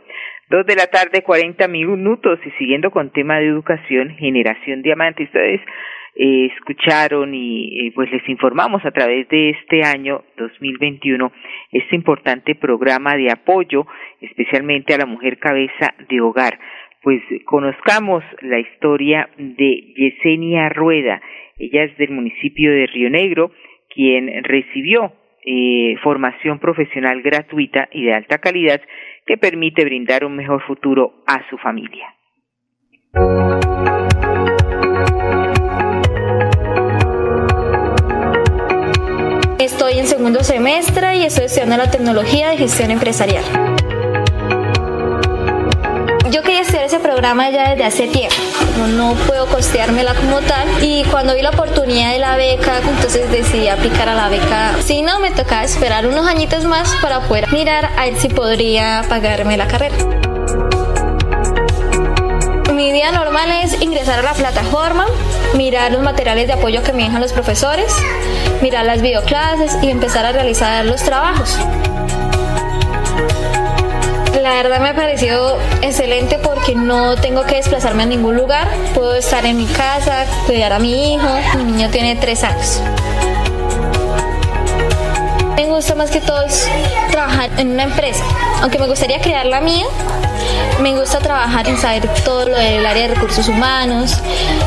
Dos 0.48 0.64
de 0.64 0.76
la 0.76 0.86
tarde, 0.86 1.22
cuarenta 1.22 1.68
minutos 1.68 2.38
y 2.46 2.50
siguiendo 2.52 2.90
con 2.90 3.10
tema 3.10 3.40
de 3.40 3.48
educación, 3.48 4.10
generación 4.16 4.82
diamante. 4.82 5.24
Ustedes 5.24 5.60
eh, 6.16 6.50
escucharon 6.56 7.34
y 7.34 7.90
pues 7.92 8.10
les 8.12 8.28
informamos 8.28 8.84
a 8.84 8.90
través 8.92 9.28
de 9.28 9.50
este 9.50 9.82
año 9.82 10.22
2021 10.36 11.32
este 11.72 11.96
importante 11.96 12.54
programa 12.54 13.16
de 13.16 13.30
apoyo 13.30 13.86
especialmente 14.20 14.94
a 14.94 14.98
la 14.98 15.06
mujer 15.06 15.38
cabeza 15.38 15.94
de 16.08 16.20
hogar. 16.20 16.58
Pues 17.02 17.20
conozcamos 17.44 18.24
la 18.40 18.58
historia 18.58 19.28
de 19.36 19.92
Yesenia 19.96 20.70
Rueda. 20.70 21.20
Ella 21.58 21.84
es 21.84 21.96
del 21.98 22.12
municipio 22.12 22.72
de 22.72 22.86
Río 22.86 23.10
Negro, 23.10 23.50
quien 23.94 24.42
recibió 24.42 25.12
eh, 25.44 25.96
formación 26.02 26.58
profesional 26.58 27.20
gratuita 27.20 27.88
y 27.92 28.04
de 28.04 28.14
alta 28.14 28.38
calidad 28.38 28.80
que 29.26 29.36
permite 29.36 29.84
brindar 29.84 30.24
un 30.24 30.36
mejor 30.36 30.62
futuro 30.62 31.22
a 31.26 31.46
su 31.50 31.58
familia. 31.58 32.14
Segundo 40.24 40.42
semestre 40.42 41.18
y 41.18 41.24
estoy 41.24 41.44
estudiando 41.44 41.76
la 41.76 41.90
tecnología 41.90 42.48
de 42.48 42.56
gestión 42.56 42.90
empresarial. 42.90 43.44
Yo 46.30 46.40
quería 46.40 46.62
estudiar 46.62 46.84
ese 46.84 46.98
programa 46.98 47.50
ya 47.50 47.68
desde 47.68 47.84
hace 47.84 48.08
tiempo, 48.08 48.34
no, 48.78 48.86
no 48.86 49.14
puedo 49.26 49.44
costeármela 49.48 50.14
como 50.14 50.40
tal 50.40 50.66
y 50.80 51.04
cuando 51.10 51.34
vi 51.34 51.42
la 51.42 51.50
oportunidad 51.50 52.12
de 52.12 52.20
la 52.20 52.36
beca, 52.38 52.78
entonces 52.78 53.30
decidí 53.30 53.68
aplicar 53.68 54.08
a 54.08 54.14
la 54.14 54.30
beca. 54.30 54.76
Si 54.82 55.02
no, 55.02 55.20
me 55.20 55.30
tocaba 55.30 55.62
esperar 55.62 56.06
unos 56.06 56.26
añitos 56.26 56.64
más 56.64 56.88
para 57.02 57.20
poder 57.20 57.52
mirar 57.52 57.90
a 57.94 58.06
ver 58.06 58.16
si 58.16 58.30
podría 58.30 59.04
pagarme 59.06 59.58
la 59.58 59.68
carrera. 59.68 59.94
Mi 62.72 62.92
día 62.92 63.12
normal 63.12 63.50
es 63.62 63.78
ingresar 63.82 64.20
a 64.20 64.22
la 64.22 64.32
plataforma, 64.32 65.04
mirar 65.54 65.92
los 65.92 66.02
materiales 66.02 66.46
de 66.46 66.54
apoyo 66.54 66.82
que 66.82 66.94
me 66.94 67.04
dejan 67.04 67.20
los 67.20 67.34
profesores, 67.34 67.94
mirar 68.64 68.86
las 68.86 69.02
videoclases 69.02 69.76
y 69.82 69.90
empezar 69.90 70.24
a 70.24 70.32
realizar 70.32 70.86
los 70.86 71.02
trabajos. 71.02 71.54
La 74.40 74.54
verdad 74.54 74.80
me 74.80 74.88
ha 74.88 74.96
parecido 74.96 75.58
excelente 75.82 76.38
porque 76.42 76.74
no 76.74 77.14
tengo 77.16 77.44
que 77.44 77.56
desplazarme 77.56 78.04
a 78.04 78.06
ningún 78.06 78.36
lugar, 78.38 78.66
puedo 78.94 79.16
estar 79.16 79.44
en 79.44 79.58
mi 79.58 79.66
casa, 79.66 80.24
cuidar 80.46 80.72
a 80.72 80.78
mi 80.78 81.12
hijo, 81.12 81.28
mi 81.58 81.64
niño 81.64 81.90
tiene 81.90 82.16
tres 82.16 82.42
años. 82.42 82.80
Gusta 85.74 85.96
más 85.96 86.08
que 86.08 86.20
todo 86.20 86.40
trabajar 87.10 87.50
en 87.58 87.72
una 87.72 87.82
empresa, 87.82 88.22
aunque 88.62 88.78
me 88.78 88.86
gustaría 88.86 89.20
crear 89.20 89.44
la 89.44 89.60
mía, 89.60 89.84
me 90.80 90.96
gusta 90.96 91.18
trabajar 91.18 91.66
en 91.66 91.76
saber 91.78 92.08
todo 92.24 92.48
lo 92.48 92.56
del 92.56 92.86
área 92.86 93.08
de 93.08 93.14
recursos 93.14 93.48
humanos, 93.48 94.16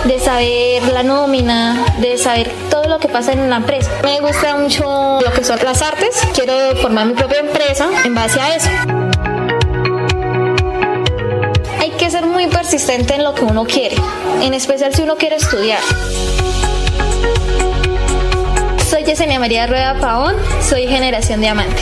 de 0.04 0.20
saber 0.20 0.84
la 0.92 1.04
nómina, 1.04 1.86
de 2.00 2.18
saber 2.18 2.52
todo 2.70 2.90
lo 2.90 3.00
que 3.00 3.08
pasa 3.08 3.32
en 3.32 3.50
la 3.50 3.56
empresa. 3.56 3.90
Me 4.04 4.20
gusta 4.20 4.58
mucho 4.58 5.22
lo 5.22 5.32
que 5.32 5.46
son 5.46 5.58
las 5.64 5.82
artes, 5.82 6.22
quiero 6.34 6.76
formar 6.82 7.06
mi 7.06 7.14
propia 7.14 7.40
empresa 7.40 7.88
en 8.04 8.14
base 8.14 8.42
a 8.42 8.56
eso. 8.56 8.70
Hay 11.80 11.92
que 11.92 12.12
ser 12.12 12.26
muy 12.26 12.48
persistente 12.48 13.16
en 13.16 13.24
lo 13.24 13.34
que 13.34 13.46
uno 13.46 13.64
quiere, 13.64 13.96
en 14.42 14.54
especial 14.54 14.94
si 14.94 15.04
uno 15.04 15.16
quiere 15.16 15.38
estudiar. 15.38 15.80
Yesenia 19.08 19.40
María 19.40 19.68
Rueda 19.68 19.98
Paón, 20.02 20.36
soy 20.62 20.86
Generación 20.86 21.40
Diamante. 21.40 21.82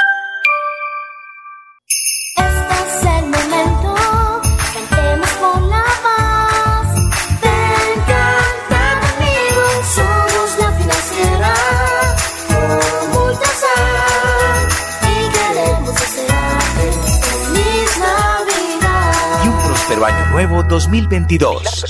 Nuevo 20.41 20.63
2022. 20.63 21.85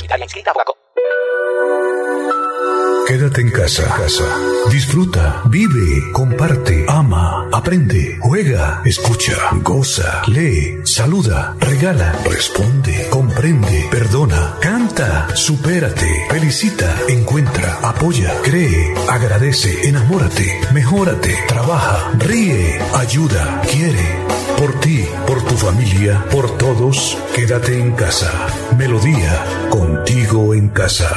Quédate 3.08 3.39
en 3.39 3.50
casa, 3.50 3.86
casa. 3.96 4.25
Disfruta, 4.70 5.43
vive, 5.46 6.12
comparte, 6.12 6.84
ama, 6.89 7.48
aprende, 7.53 8.17
juega, 8.20 8.81
escucha, 8.84 9.38
goza, 9.62 10.24
lee, 10.27 10.81
saluda, 10.84 11.55
regala, 11.62 12.12
responde, 12.25 13.08
comprende, 13.10 13.88
perdona, 13.89 14.58
canta, 14.60 15.34
supérate, 15.34 16.25
felicita, 16.29 16.93
encuentra, 17.08 17.77
apoya, 17.84 18.34
cree, 18.43 18.93
agradece, 19.08 19.88
enamórate, 19.88 20.60
mejórate, 20.74 21.38
trabaja, 21.48 22.12
ríe, 22.20 22.81
ayuda, 22.96 23.62
quiere. 23.62 24.50
Por 24.62 24.80
ti, 24.80 25.10
por 25.25 25.41
tu 25.41 25.58
familia, 25.58 26.22
por 26.30 26.46
todos, 26.62 27.18
quédate 27.34 27.82
en 27.82 27.98
casa. 27.98 28.30
Melodía, 28.77 29.41
contigo 29.74 30.53
en 30.53 30.70
casa. 30.70 31.10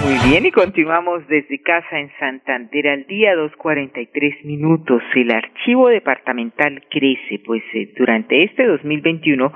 Muy 0.00 0.16
bien, 0.24 0.46
y 0.46 0.52
continuamos 0.52 1.28
desde 1.28 1.60
casa 1.60 1.98
en 1.98 2.10
Santander 2.18 2.88
al 2.88 3.04
día 3.04 3.34
2.43 3.34 4.42
minutos. 4.46 5.02
El 5.14 5.30
archivo 5.30 5.88
departamental 5.88 6.82
crece, 6.88 7.42
pues 7.44 7.62
eh, 7.74 7.92
durante 7.94 8.42
este 8.42 8.64
2021 8.64 9.52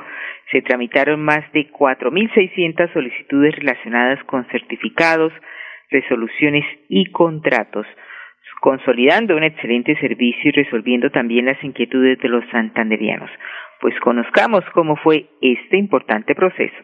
se 0.52 0.60
tramitaron 0.60 1.24
más 1.24 1.50
de 1.54 1.72
4.600 1.72 2.92
solicitudes 2.92 3.56
relacionadas 3.56 4.22
con 4.24 4.44
certificados, 4.50 5.32
resoluciones 5.90 6.66
y 6.90 7.10
contratos 7.12 7.86
consolidando 8.60 9.36
un 9.36 9.44
excelente 9.44 9.96
servicio 10.00 10.50
y 10.50 10.52
resolviendo 10.52 11.10
también 11.10 11.46
las 11.46 11.62
inquietudes 11.62 12.18
de 12.18 12.28
los 12.28 12.44
santanderianos. 12.50 13.30
Pues 13.80 13.94
conozcamos 14.00 14.64
cómo 14.74 14.96
fue 14.96 15.26
este 15.40 15.76
importante 15.76 16.34
proceso. 16.34 16.76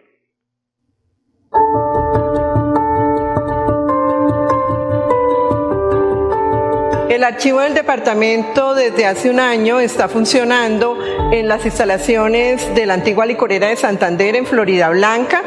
El 7.15 7.23
archivo 7.23 7.61
del 7.61 7.75
departamento 7.75 8.75
desde 8.75 9.07
hace 9.07 9.31
un 9.31 9.39
año 9.39 9.79
está 9.79 10.09
funcionando 10.09 10.99
en 11.31 11.47
las 11.47 11.65
instalaciones 11.65 12.75
de 12.75 12.87
la 12.87 12.95
antigua 12.95 13.25
licorera 13.25 13.69
de 13.69 13.77
Santander 13.77 14.35
en 14.35 14.45
Florida 14.45 14.89
Blanca 14.89 15.45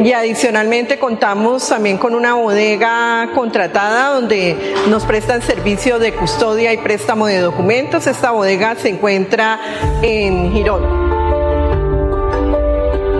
y 0.00 0.12
adicionalmente 0.12 1.00
contamos 1.00 1.68
también 1.68 1.98
con 1.98 2.14
una 2.14 2.34
bodega 2.34 3.30
contratada 3.34 4.14
donde 4.14 4.76
nos 4.88 5.04
prestan 5.06 5.42
servicio 5.42 5.98
de 5.98 6.14
custodia 6.14 6.72
y 6.72 6.76
préstamo 6.76 7.26
de 7.26 7.40
documentos. 7.40 8.06
Esta 8.06 8.30
bodega 8.30 8.76
se 8.76 8.90
encuentra 8.90 9.58
en 10.02 10.52
Girón. 10.52 11.07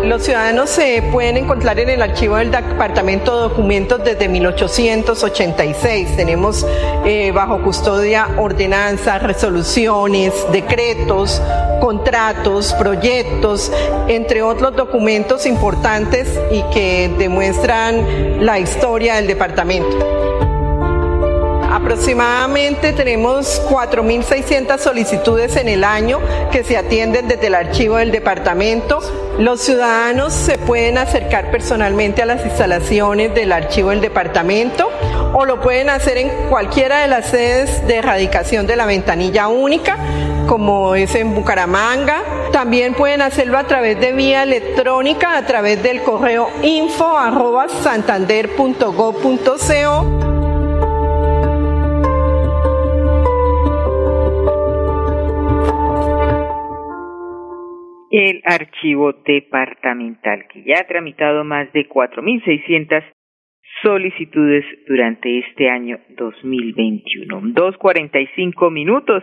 Los 0.09 0.23
ciudadanos 0.23 0.71
se 0.71 1.03
pueden 1.13 1.37
encontrar 1.37 1.79
en 1.79 1.91
el 1.91 2.01
archivo 2.01 2.37
del 2.37 2.51
departamento 2.51 3.37
documentos 3.37 4.03
desde 4.03 4.27
1886. 4.27 6.17
Tenemos 6.17 6.67
eh, 7.05 7.31
bajo 7.31 7.63
custodia 7.63 8.27
ordenanzas, 8.39 9.23
resoluciones, 9.23 10.33
decretos, 10.51 11.43
contratos, 11.83 12.73
proyectos, 12.79 13.71
entre 14.09 14.43
otros 14.43 14.75
documentos 14.75 15.45
importantes 15.45 16.41
y 16.51 16.63
que 16.73 17.15
demuestran 17.19 18.47
la 18.47 18.59
historia 18.59 19.17
del 19.17 19.27
departamento 19.27 20.18
Aproximadamente 21.79 22.93
tenemos 22.93 23.63
4.600 23.71 24.79
solicitudes 24.79 25.55
en 25.55 25.69
el 25.69 25.85
año 25.85 26.19
que 26.51 26.65
se 26.65 26.77
atienden 26.77 27.29
desde 27.29 27.47
el 27.47 27.55
archivo 27.55 27.99
del 27.99 28.11
departamento. 28.11 28.99
Los 29.39 29.61
ciudadanos 29.61 30.33
se 30.33 30.59
pueden 30.59 30.99
acercar 30.99 31.53
personalmente 31.53 32.21
a 32.21 32.27
las 32.27 32.45
instalaciones 32.45 33.33
del 33.33 33.53
archivo 33.53 33.91
del 33.91 34.01
departamento 34.01 34.91
o 35.33 35.45
lo 35.45 35.61
pueden 35.61 35.89
hacer 35.89 36.19
en 36.19 36.49
cualquiera 36.49 36.99
de 36.99 37.07
las 37.07 37.27
sedes 37.27 37.87
de 37.87 37.99
erradicación 37.99 38.67
de 38.67 38.75
la 38.75 38.85
ventanilla 38.85 39.47
única, 39.47 39.97
como 40.49 40.97
es 40.97 41.15
en 41.15 41.33
Bucaramanga. 41.33 42.25
También 42.51 42.95
pueden 42.95 43.23
hacerlo 43.23 43.57
a 43.57 43.69
través 43.69 44.01
de 44.01 44.13
vía 44.13 44.43
electrónica, 44.43 45.37
a 45.37 45.47
través 45.47 45.81
del 45.81 46.03
correo 46.03 46.51
info 46.61 47.17
el 58.11 58.41
archivo 58.45 59.13
departamental, 59.13 60.47
que 60.49 60.63
ya 60.63 60.81
ha 60.81 60.87
tramitado 60.87 61.45
más 61.45 61.73
de 61.73 61.89
4.600 61.89 63.05
solicitudes 63.83 64.65
durante 64.87 65.39
este 65.39 65.69
año 65.69 65.99
2021. 66.17 67.41
2.45 67.55 68.73
minutos. 68.73 69.23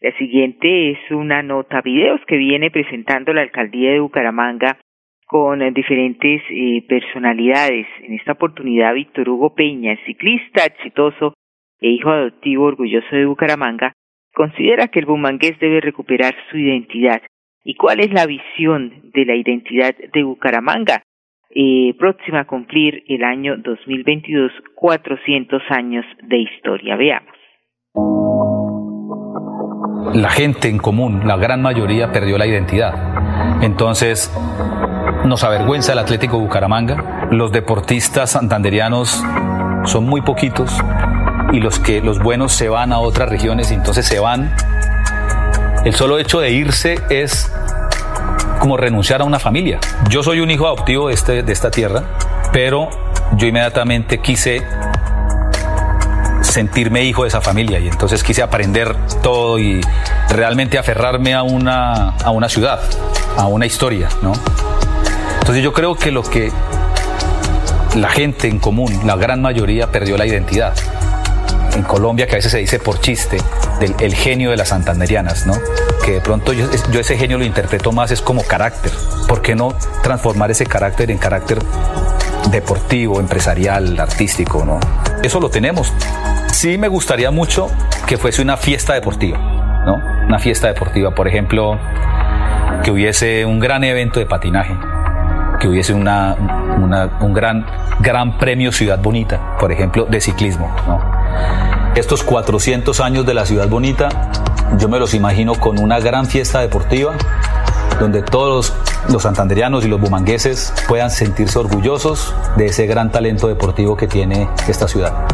La 0.00 0.12
siguiente 0.18 0.90
es 0.90 0.98
una 1.10 1.42
nota 1.42 1.80
videos 1.80 2.20
que 2.26 2.36
viene 2.36 2.70
presentando 2.70 3.32
la 3.32 3.42
alcaldía 3.42 3.92
de 3.92 4.00
Bucaramanga 4.00 4.78
con 5.26 5.58
diferentes 5.72 6.42
eh, 6.50 6.84
personalidades. 6.88 7.86
En 8.02 8.14
esta 8.14 8.32
oportunidad, 8.32 8.94
Víctor 8.94 9.28
Hugo 9.28 9.54
Peña, 9.54 9.96
ciclista 10.04 10.64
exitoso 10.64 11.34
e 11.80 11.88
hijo 11.88 12.10
adoptivo 12.10 12.64
orgulloso 12.64 13.16
de 13.16 13.24
Bucaramanga, 13.24 13.92
considera 14.34 14.88
que 14.88 14.98
el 14.98 15.06
bumangués 15.06 15.58
debe 15.58 15.80
recuperar 15.80 16.34
su 16.50 16.58
identidad 16.58 17.22
y 17.66 17.74
cuál 17.74 17.98
es 17.98 18.12
la 18.12 18.26
visión 18.26 19.10
de 19.12 19.24
la 19.24 19.34
identidad 19.34 19.92
de 19.96 20.22
Bucaramanga, 20.22 21.02
eh, 21.50 21.94
próxima 21.98 22.40
a 22.40 22.46
cumplir 22.46 23.02
el 23.08 23.24
año 23.24 23.56
2022, 23.56 24.52
400 24.76 25.62
años 25.70 26.04
de 26.22 26.38
historia. 26.38 26.94
Veamos. 26.94 27.34
La 30.14 30.30
gente 30.30 30.68
en 30.68 30.78
común, 30.78 31.26
la 31.26 31.36
gran 31.36 31.60
mayoría, 31.60 32.12
perdió 32.12 32.38
la 32.38 32.46
identidad. 32.46 32.94
Entonces, 33.62 34.32
nos 35.24 35.42
avergüenza 35.42 35.92
el 35.92 35.98
Atlético 35.98 36.38
Bucaramanga. 36.38 37.26
Los 37.32 37.50
deportistas 37.50 38.30
santanderianos 38.30 39.24
son 39.86 40.04
muy 40.04 40.20
poquitos 40.20 40.80
y 41.52 41.58
los 41.58 41.80
que 41.80 42.00
los 42.00 42.22
buenos 42.22 42.52
se 42.52 42.68
van 42.68 42.92
a 42.92 42.98
otras 42.98 43.28
regiones 43.28 43.70
entonces 43.70 44.04
se 44.04 44.18
van 44.18 44.52
el 45.86 45.94
solo 45.94 46.18
hecho 46.18 46.40
de 46.40 46.50
irse 46.50 46.98
es 47.10 47.48
como 48.58 48.76
renunciar 48.76 49.20
a 49.20 49.24
una 49.24 49.38
familia. 49.38 49.78
Yo 50.08 50.24
soy 50.24 50.40
un 50.40 50.50
hijo 50.50 50.66
adoptivo 50.66 51.06
de, 51.06 51.14
este, 51.14 51.44
de 51.44 51.52
esta 51.52 51.70
tierra, 51.70 52.02
pero 52.52 52.90
yo 53.36 53.46
inmediatamente 53.46 54.18
quise 54.18 54.66
sentirme 56.42 57.04
hijo 57.04 57.22
de 57.22 57.28
esa 57.28 57.40
familia 57.40 57.78
y 57.78 57.86
entonces 57.86 58.24
quise 58.24 58.42
aprender 58.42 58.96
todo 59.22 59.60
y 59.60 59.80
realmente 60.28 60.76
aferrarme 60.76 61.34
a 61.34 61.44
una, 61.44 62.16
a 62.16 62.30
una 62.32 62.48
ciudad, 62.48 62.80
a 63.36 63.46
una 63.46 63.64
historia, 63.64 64.08
¿no? 64.22 64.32
Entonces 65.38 65.62
yo 65.62 65.72
creo 65.72 65.94
que 65.94 66.10
lo 66.10 66.24
que 66.24 66.50
la 67.94 68.08
gente 68.08 68.48
en 68.48 68.58
común, 68.58 69.02
la 69.06 69.14
gran 69.14 69.40
mayoría, 69.40 69.92
perdió 69.92 70.16
la 70.16 70.26
identidad 70.26 70.74
en 71.76 71.82
Colombia, 71.82 72.26
que 72.26 72.32
a 72.32 72.36
veces 72.36 72.52
se 72.52 72.58
dice 72.58 72.78
por 72.78 73.00
chiste, 73.00 73.38
del 73.80 73.94
el 74.00 74.14
genio 74.14 74.50
de 74.50 74.56
las 74.56 74.68
santanderianas, 74.68 75.46
¿no? 75.46 75.54
Que 76.04 76.12
de 76.12 76.20
pronto 76.20 76.52
yo, 76.52 76.66
yo 76.90 77.00
ese 77.00 77.16
genio 77.16 77.38
lo 77.38 77.44
interpreto 77.44 77.92
más 77.92 78.10
es 78.10 78.20
como 78.20 78.42
carácter. 78.42 78.92
¿Por 79.28 79.42
qué 79.42 79.54
no 79.54 79.74
transformar 80.02 80.50
ese 80.50 80.66
carácter 80.66 81.10
en 81.10 81.18
carácter 81.18 81.58
deportivo, 82.50 83.20
empresarial, 83.20 83.98
artístico, 83.98 84.64
¿no? 84.64 84.80
Eso 85.22 85.40
lo 85.40 85.50
tenemos. 85.50 85.92
Sí 86.52 86.78
me 86.78 86.88
gustaría 86.88 87.30
mucho 87.30 87.68
que 88.06 88.16
fuese 88.16 88.42
una 88.42 88.56
fiesta 88.56 88.94
deportiva, 88.94 89.38
¿no? 89.84 89.94
Una 90.26 90.38
fiesta 90.38 90.68
deportiva, 90.68 91.14
por 91.14 91.28
ejemplo, 91.28 91.78
que 92.82 92.90
hubiese 92.90 93.44
un 93.44 93.60
gran 93.60 93.84
evento 93.84 94.20
de 94.20 94.26
patinaje, 94.26 94.76
que 95.60 95.68
hubiese 95.68 95.92
una, 95.92 96.34
una, 96.78 97.18
un 97.20 97.32
gran, 97.32 97.66
gran 98.00 98.38
premio 98.38 98.72
Ciudad 98.72 98.98
Bonita, 98.98 99.56
por 99.58 99.72
ejemplo, 99.72 100.06
de 100.06 100.20
ciclismo, 100.20 100.74
¿no? 100.86 101.00
Estos 101.96 102.22
400 102.24 103.00
años 103.00 103.24
de 103.24 103.32
la 103.32 103.46
ciudad 103.46 103.70
bonita, 103.70 104.10
yo 104.78 104.86
me 104.90 104.98
los 104.98 105.14
imagino 105.14 105.54
con 105.54 105.78
una 105.78 105.98
gran 105.98 106.26
fiesta 106.26 106.60
deportiva 106.60 107.16
donde 107.98 108.20
todos 108.20 108.74
los 109.10 109.22
santanderianos 109.22 109.86
y 109.86 109.88
los 109.88 109.98
bumangueses 109.98 110.74
puedan 110.86 111.08
sentirse 111.08 111.58
orgullosos 111.58 112.36
de 112.58 112.66
ese 112.66 112.86
gran 112.86 113.10
talento 113.10 113.48
deportivo 113.48 113.96
que 113.96 114.08
tiene 114.08 114.46
esta 114.68 114.86
ciudad. 114.86 115.26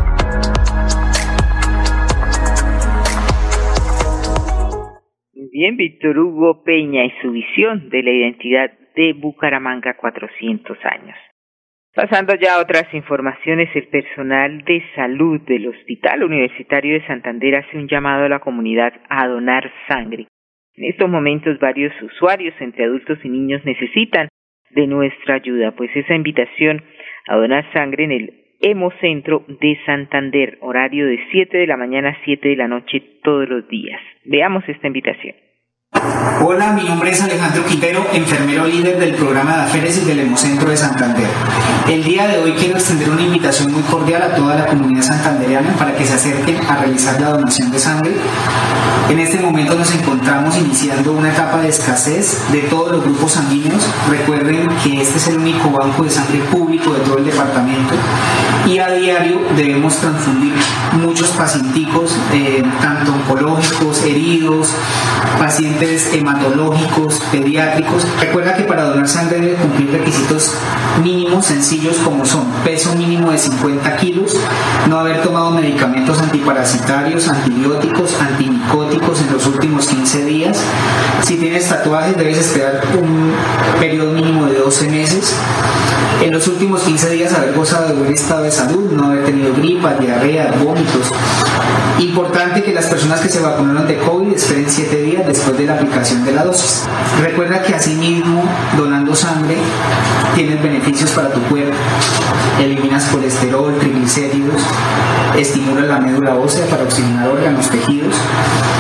Bien, 5.35 5.77
Víctor 5.77 6.16
Hugo 6.16 6.62
Peña 6.62 7.05
y 7.05 7.11
su 7.20 7.33
visión 7.33 7.88
de 7.90 8.05
la 8.05 8.11
identidad 8.12 8.70
de 8.94 9.14
Bucaramanga 9.14 9.96
400 9.96 10.79
años. 10.85 11.16
Pasando 11.94 12.35
ya 12.37 12.55
a 12.55 12.62
otras 12.62 12.87
informaciones, 12.94 13.68
el 13.74 13.87
personal 13.88 14.64
de 14.64 14.83
salud 14.94 15.42
del 15.42 15.68
Hospital 15.68 16.22
Universitario 16.24 16.94
de 16.94 17.07
Santander 17.07 17.57
hace 17.57 17.76
un 17.76 17.87
llamado 17.87 18.24
a 18.24 18.28
la 18.31 18.38
comunidad 18.38 18.94
a 19.11 19.28
donar 19.28 19.70
sangre. 19.88 20.26
En 20.74 20.85
estos 20.85 21.11
momentos 21.11 21.59
varios 21.59 21.92
usuarios 22.00 22.55
entre 22.61 22.85
adultos 22.85 23.18
y 23.22 23.28
niños 23.28 23.62
necesitan 23.66 24.28
de 24.70 24.87
nuestra 24.87 25.35
ayuda, 25.35 25.72
pues 25.72 25.94
esa 25.94 26.14
invitación 26.14 26.83
a 27.28 27.37
donar 27.37 27.70
sangre 27.74 28.05
en 28.05 28.12
el 28.12 28.42
Hemocentro 28.62 29.44
de 29.61 29.78
Santander, 29.85 30.57
horario 30.62 31.07
de 31.07 31.20
7 31.31 31.59
de 31.59 31.66
la 31.66 31.76
mañana 31.76 32.11
a 32.11 32.24
7 32.24 32.48
de 32.48 32.57
la 32.57 32.68
noche 32.68 33.02
todos 33.22 33.46
los 33.50 33.68
días. 33.68 34.00
Veamos 34.24 34.66
esta 34.66 34.87
invitación. 34.87 35.35
Hola, 35.94 36.72
mi 36.72 36.85
nombre 36.85 37.11
es 37.11 37.20
Alejandro 37.20 37.66
Quintero, 37.66 38.07
enfermero 38.14 38.64
líder 38.64 38.98
del 38.98 39.14
programa 39.14 39.57
de 39.57 39.62
aféresis 39.64 40.07
del 40.07 40.20
Hemocentro 40.20 40.70
de 40.70 40.76
Santander. 40.76 41.26
El 41.87 42.02
día 42.02 42.26
de 42.28 42.38
hoy 42.38 42.52
quiero 42.52 42.76
extender 42.76 43.11
una 43.11 43.20
invitación 43.20 43.70
muy 43.72 43.83
cordial 43.83 44.22
a 44.22 44.35
toda 44.35 44.55
la 44.55 44.66
comunidad 44.66 45.02
santandereana 45.02 45.74
para 45.76 45.94
que 45.94 46.07
se 46.07 46.14
acerquen 46.14 46.57
a 46.66 46.78
realizar 46.78 47.20
la 47.20 47.31
donación 47.31 47.70
de 47.70 47.78
sangre. 47.78 48.12
En 49.11 49.18
este 49.18 49.38
momento 49.38 49.74
nos 49.74 49.92
encontramos 49.94 50.57
iniciando 50.57 51.12
una 51.12 51.31
etapa 51.31 51.61
de 51.61 51.68
escasez 51.68 52.50
de 52.50 52.61
todos 52.62 52.92
los 52.92 53.05
grupos 53.05 53.33
sanguíneos. 53.33 53.83
Recuerden 54.09 54.68
que 54.83 55.02
este 55.02 55.18
es 55.18 55.28
el 55.28 55.38
único 55.38 55.70
banco 55.70 56.05
de 56.05 56.11
sangre 56.11 56.38
público 56.50 56.94
de 56.94 57.00
todo 57.00 57.18
el 57.18 57.26
departamento 57.26 57.94
y 58.66 58.78
a 58.78 58.90
diario 58.92 59.40
debemos 59.57 59.96
transfundir 59.96 60.55
muchos 60.92 61.31
pacienticos, 61.31 62.16
eh, 62.33 62.62
tanto 62.81 63.12
oncológicos, 63.12 64.02
heridos, 64.05 64.68
pacientes 65.38 65.82
hematológicos, 65.83 67.21
pediátricos. 67.33 68.07
Recuerda 68.21 68.55
que 68.55 68.64
para 68.64 68.85
donar 68.85 69.09
sangre 69.09 69.40
debe 69.40 69.55
cumplir 69.55 69.90
requisitos 69.90 70.55
mínimos 71.03 71.47
sencillos 71.47 71.97
como 71.99 72.25
son 72.25 72.45
peso 72.64 72.95
mínimo 72.95 73.31
de 73.31 73.38
50 73.38 73.97
kilos, 73.97 74.37
no 74.88 75.01
haber 75.01 75.23
tomado 75.23 75.51
medicamentos 75.51 76.21
antiparasitarios, 76.21 77.29
antibióticos, 77.29 78.14
antimicóticos 78.21 79.21
en 79.23 79.33
los 79.33 79.47
últimos 79.47 79.87
15 79.87 80.25
días. 80.25 80.59
Si 81.25 81.37
tienes 81.37 81.68
tatuajes 81.68 82.16
debes 82.16 82.38
esperar 82.38 82.83
un 83.01 83.33
periodo 83.81 84.12
mínimo 84.12 84.47
de 84.47 84.59
12 84.59 84.88
meses. 84.88 85.35
En 86.20 86.33
los 86.33 86.46
últimos 86.46 86.83
15 86.83 87.11
días 87.11 87.33
haber 87.33 87.55
gozado 87.55 87.88
de 87.88 87.94
buen 87.94 88.12
estado 88.12 88.42
de 88.42 88.51
salud, 88.51 88.92
no 88.92 89.07
haber 89.07 89.25
tenido 89.25 89.55
gripa, 89.55 89.94
diarrea, 89.94 90.53
vómitos. 90.62 91.12
Importante 91.98 92.62
que 92.62 92.72
las 92.72 92.87
personas 92.87 93.20
que 93.20 93.29
se 93.29 93.40
vacunaron 93.40 93.87
de 93.87 93.98
COVID 93.98 94.33
esperen 94.33 94.66
7 94.68 95.03
días 95.03 95.27
después 95.27 95.57
de 95.59 95.66
la 95.66 95.75
aplicación 95.75 96.25
de 96.25 96.33
la 96.33 96.44
dosis. 96.44 96.85
Recuerda 97.20 97.62
que 97.62 97.75
asimismo, 97.75 98.42
donando 98.77 99.14
sangre, 99.14 99.57
tienes 100.35 100.62
beneficios 100.62 101.11
para 101.11 101.31
tu 101.31 101.40
cuerpo. 101.42 101.77
Eliminas 102.61 103.05
colesterol, 103.05 103.77
triglicéridos, 103.79 104.62
estimula 105.37 105.83
la 105.83 106.01
médula 106.01 106.35
ósea 106.35 106.66
para 106.66 106.85
oxigenar 106.85 107.29
órganos, 107.29 107.68
tejidos, 107.68 108.14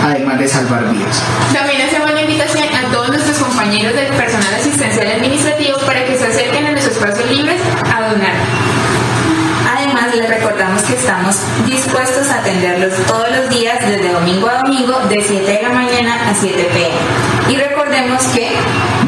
además 0.04 0.38
de 0.38 0.48
salvar 0.48 0.90
vidas. 0.92 1.22
También 1.52 1.82
hacemos 1.82 2.12
la 2.12 2.22
invitación 2.22 2.64
a 2.74 2.92
todos 2.92 3.08
nuestros 3.08 3.38
compañeros 3.38 3.94
del 3.94 4.08
personal 4.08 4.54
asistencial 4.54 5.06
administrativo 5.06 5.78
para 5.86 6.04
que 6.04 6.16
se 6.16 6.26
acerquen 6.26 6.66
a 6.66 6.70
nuestros 6.72 6.96
espacios 6.96 7.30
libres 7.30 7.60
a 7.92 8.10
donar. 8.10 8.34
Además, 9.76 10.14
les 10.14 10.28
recordamos 10.28 10.82
que 10.82 10.91
estamos 11.02 11.34
dispuestos 11.66 12.28
a 12.28 12.38
atenderlos 12.38 12.94
todos 13.08 13.28
los 13.36 13.50
días, 13.50 13.76
desde 13.84 14.12
domingo 14.12 14.48
a 14.48 14.62
domingo, 14.62 14.94
de 15.08 15.20
7 15.20 15.50
de 15.50 15.62
la 15.62 15.70
mañana 15.70 16.30
a 16.30 16.34
7 16.34 16.68
pm. 16.72 17.52
Y 17.52 17.56
recordemos 17.56 18.22
que 18.26 18.52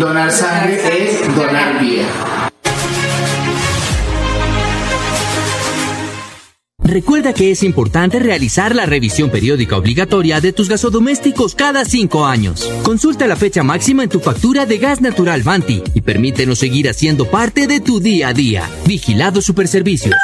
donar 0.00 0.32
sangre 0.32 0.80
es 1.04 1.36
donar 1.36 1.78
vida. 1.78 2.04
Recuerda 6.82 7.32
que 7.32 7.52
es 7.52 7.62
importante 7.62 8.18
realizar 8.18 8.74
la 8.74 8.86
revisión 8.86 9.30
periódica 9.30 9.76
obligatoria 9.76 10.40
de 10.40 10.52
tus 10.52 10.68
gasodomésticos 10.68 11.54
cada 11.54 11.84
cinco 11.84 12.26
años. 12.26 12.68
Consulta 12.82 13.28
la 13.28 13.36
fecha 13.36 13.62
máxima 13.62 14.02
en 14.02 14.10
tu 14.10 14.18
factura 14.18 14.66
de 14.66 14.78
gas 14.78 15.00
natural 15.00 15.42
Vanti 15.42 15.82
y 15.94 16.00
permítenos 16.00 16.58
seguir 16.58 16.88
haciendo 16.88 17.30
parte 17.30 17.68
de 17.68 17.80
tu 17.80 18.00
día 18.00 18.28
a 18.28 18.32
día. 18.34 18.68
Vigilado 18.84 19.40
Superservicios. 19.40 20.16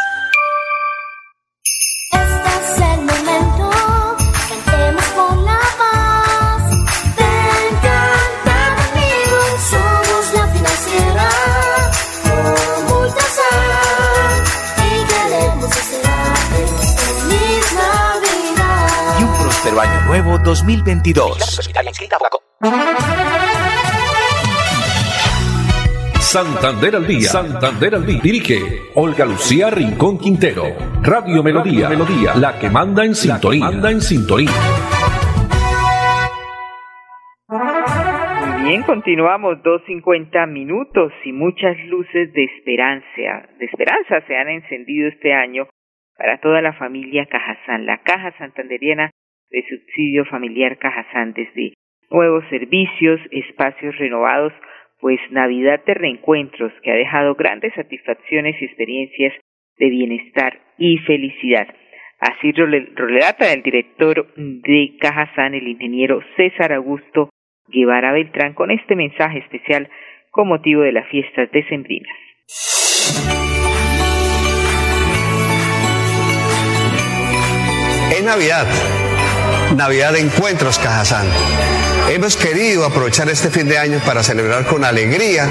Nuevo 20.11 20.39
2022. 20.39 21.39
Santander 26.19 26.97
al 26.97 27.07
día. 27.07 27.29
Santander 27.29 27.95
al 27.95 28.05
día. 28.05 28.19
Dirige 28.21 28.59
Olga 28.97 29.25
Lucía 29.25 29.71
Rincón 29.71 30.19
Quintero. 30.19 30.65
Radio 31.05 31.45
Melodía. 31.45 31.89
Melodía. 31.89 32.35
La 32.35 32.59
que 32.59 32.69
manda 32.69 33.05
en 33.05 33.15
sintonía. 33.15 33.67
Manda 33.67 33.93
en 33.93 34.01
sintonía. 34.01 34.51
Muy 37.47 38.69
bien, 38.69 38.83
continuamos 38.83 39.59
2.50 39.59 40.49
minutos 40.51 41.13
y 41.25 41.31
muchas 41.33 41.77
luces 41.87 42.33
de 42.33 42.45
esperanza, 42.47 43.47
de 43.61 43.65
esperanza 43.65 44.27
se 44.27 44.37
han 44.37 44.49
encendido 44.49 45.07
este 45.07 45.33
año 45.33 45.69
para 46.17 46.41
toda 46.41 46.61
la 46.63 46.73
familia 46.73 47.27
Cajazán. 47.27 47.87
La 47.87 47.99
Caja 48.03 48.37
Santanderiana 48.39 49.13
de 49.51 49.65
subsidio 49.69 50.25
familiar 50.27 50.79
Cajazán 50.79 51.33
desde 51.33 51.75
nuevos 52.11 52.45
servicios, 52.51 53.21
espacios 53.31 53.97
renovados, 53.99 54.53
pues 55.01 55.19
Navidad 55.31 55.83
de 55.85 55.95
reencuentros 55.95 56.73
que 56.83 56.91
ha 56.91 56.95
dejado 56.95 57.35
grandes 57.35 57.73
satisfacciones 57.75 58.61
y 58.61 58.65
experiencias 58.65 59.35
de 59.79 59.89
bienestar 59.89 60.61
y 60.79 60.99
felicidad. 60.99 61.69
Así 62.21 62.53
relata 62.53 63.53
el 63.53 63.63
director 63.63 64.27
de 64.37 64.97
Cajazán, 65.01 65.55
el 65.55 65.67
ingeniero 65.69 66.21
César 66.37 66.73
Augusto 66.73 67.31
Guevara 67.69 68.13
Beltrán, 68.13 68.53
con 68.53 68.71
este 68.71 68.95
mensaje 68.95 69.39
especial 69.39 69.89
con 70.31 70.49
motivo 70.49 70.83
de 70.83 70.93
las 70.93 71.09
fiestas 71.09 71.51
decembrinas. 71.51 72.15
En 78.19 78.27
Navidad 78.27 79.10
Navidad 79.77 80.13
de 80.13 80.21
Encuentros 80.21 80.79
Cajazán. 80.79 81.27
Hemos 82.09 82.37
querido 82.37 82.85
aprovechar 82.85 83.29
este 83.29 83.51
fin 83.51 83.69
de 83.69 83.79
año 83.79 84.01
para 84.05 84.23
celebrar 84.23 84.67
con 84.67 84.85
alegría 84.85 85.49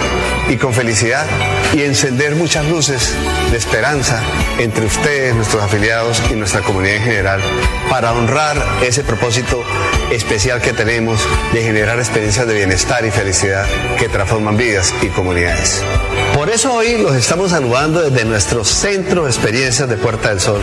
y 0.50 0.58
con 0.58 0.74
felicidad 0.74 1.26
y 1.74 1.84
encender 1.84 2.36
muchas 2.36 2.66
luces 2.66 3.14
de 3.50 3.58
esperanza 3.58 4.22
entre 4.58 4.86
ustedes, 4.86 5.36
nuestros 5.36 5.64
afiliados 5.64 6.22
y 6.30 6.34
nuestra 6.34 6.62
comunidad 6.62 6.98
en 6.98 7.04
general 7.04 7.42
para 7.90 8.12
honrar 8.12 8.58
ese 8.82 9.04
propósito 9.04 9.64
especial 10.12 10.62
que 10.62 10.74
tenemos 10.74 11.26
de 11.54 11.64
generar 11.64 11.98
experiencias 12.00 12.46
de 12.46 12.54
bienestar 12.54 13.06
y 13.06 13.12
felicidad 13.12 13.66
que 13.98 14.10
transforman 14.10 14.58
vidas 14.58 14.94
y 15.02 15.08
comunidades. 15.08 15.82
Por 16.40 16.50
eso 16.50 16.74
hoy 16.74 16.98
los 16.98 17.18
estamos 17.18 17.52
saludando 17.52 18.00
desde 18.00 18.24
nuestro 18.24 18.64
centro 18.64 19.26
de 19.26 19.30
experiencias 19.30 19.90
de 19.90 19.98
Puerta 19.98 20.30
del 20.30 20.40
Sol. 20.40 20.62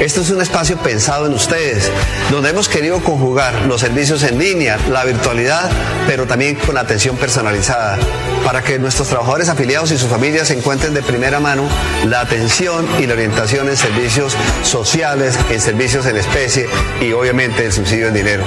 Este 0.00 0.20
es 0.20 0.28
un 0.28 0.42
espacio 0.42 0.76
pensado 0.76 1.24
en 1.24 1.32
ustedes, 1.32 1.90
donde 2.30 2.50
hemos 2.50 2.68
querido 2.68 3.02
conjugar 3.02 3.62
los 3.62 3.80
servicios 3.80 4.22
en 4.22 4.38
línea, 4.38 4.78
la 4.90 5.04
virtualidad, 5.04 5.70
pero 6.06 6.26
también 6.26 6.56
con 6.56 6.76
atención 6.76 7.16
personalizada, 7.16 7.98
para 8.44 8.62
que 8.62 8.78
nuestros 8.78 9.08
trabajadores 9.08 9.48
afiliados 9.48 9.90
y 9.92 9.98
sus 9.98 10.10
familias 10.10 10.50
encuentren 10.50 10.92
de 10.92 11.02
primera 11.02 11.40
mano 11.40 11.66
la 12.04 12.20
atención 12.20 12.86
y 13.00 13.06
la 13.06 13.14
orientación 13.14 13.68
en 13.68 13.78
servicios 13.78 14.36
sociales, 14.62 15.38
en 15.50 15.60
servicios 15.60 16.04
en 16.06 16.18
especie 16.18 16.68
y 17.00 17.12
obviamente 17.12 17.64
el 17.64 17.72
subsidio 17.72 18.08
en 18.08 18.14
dinero. 18.14 18.44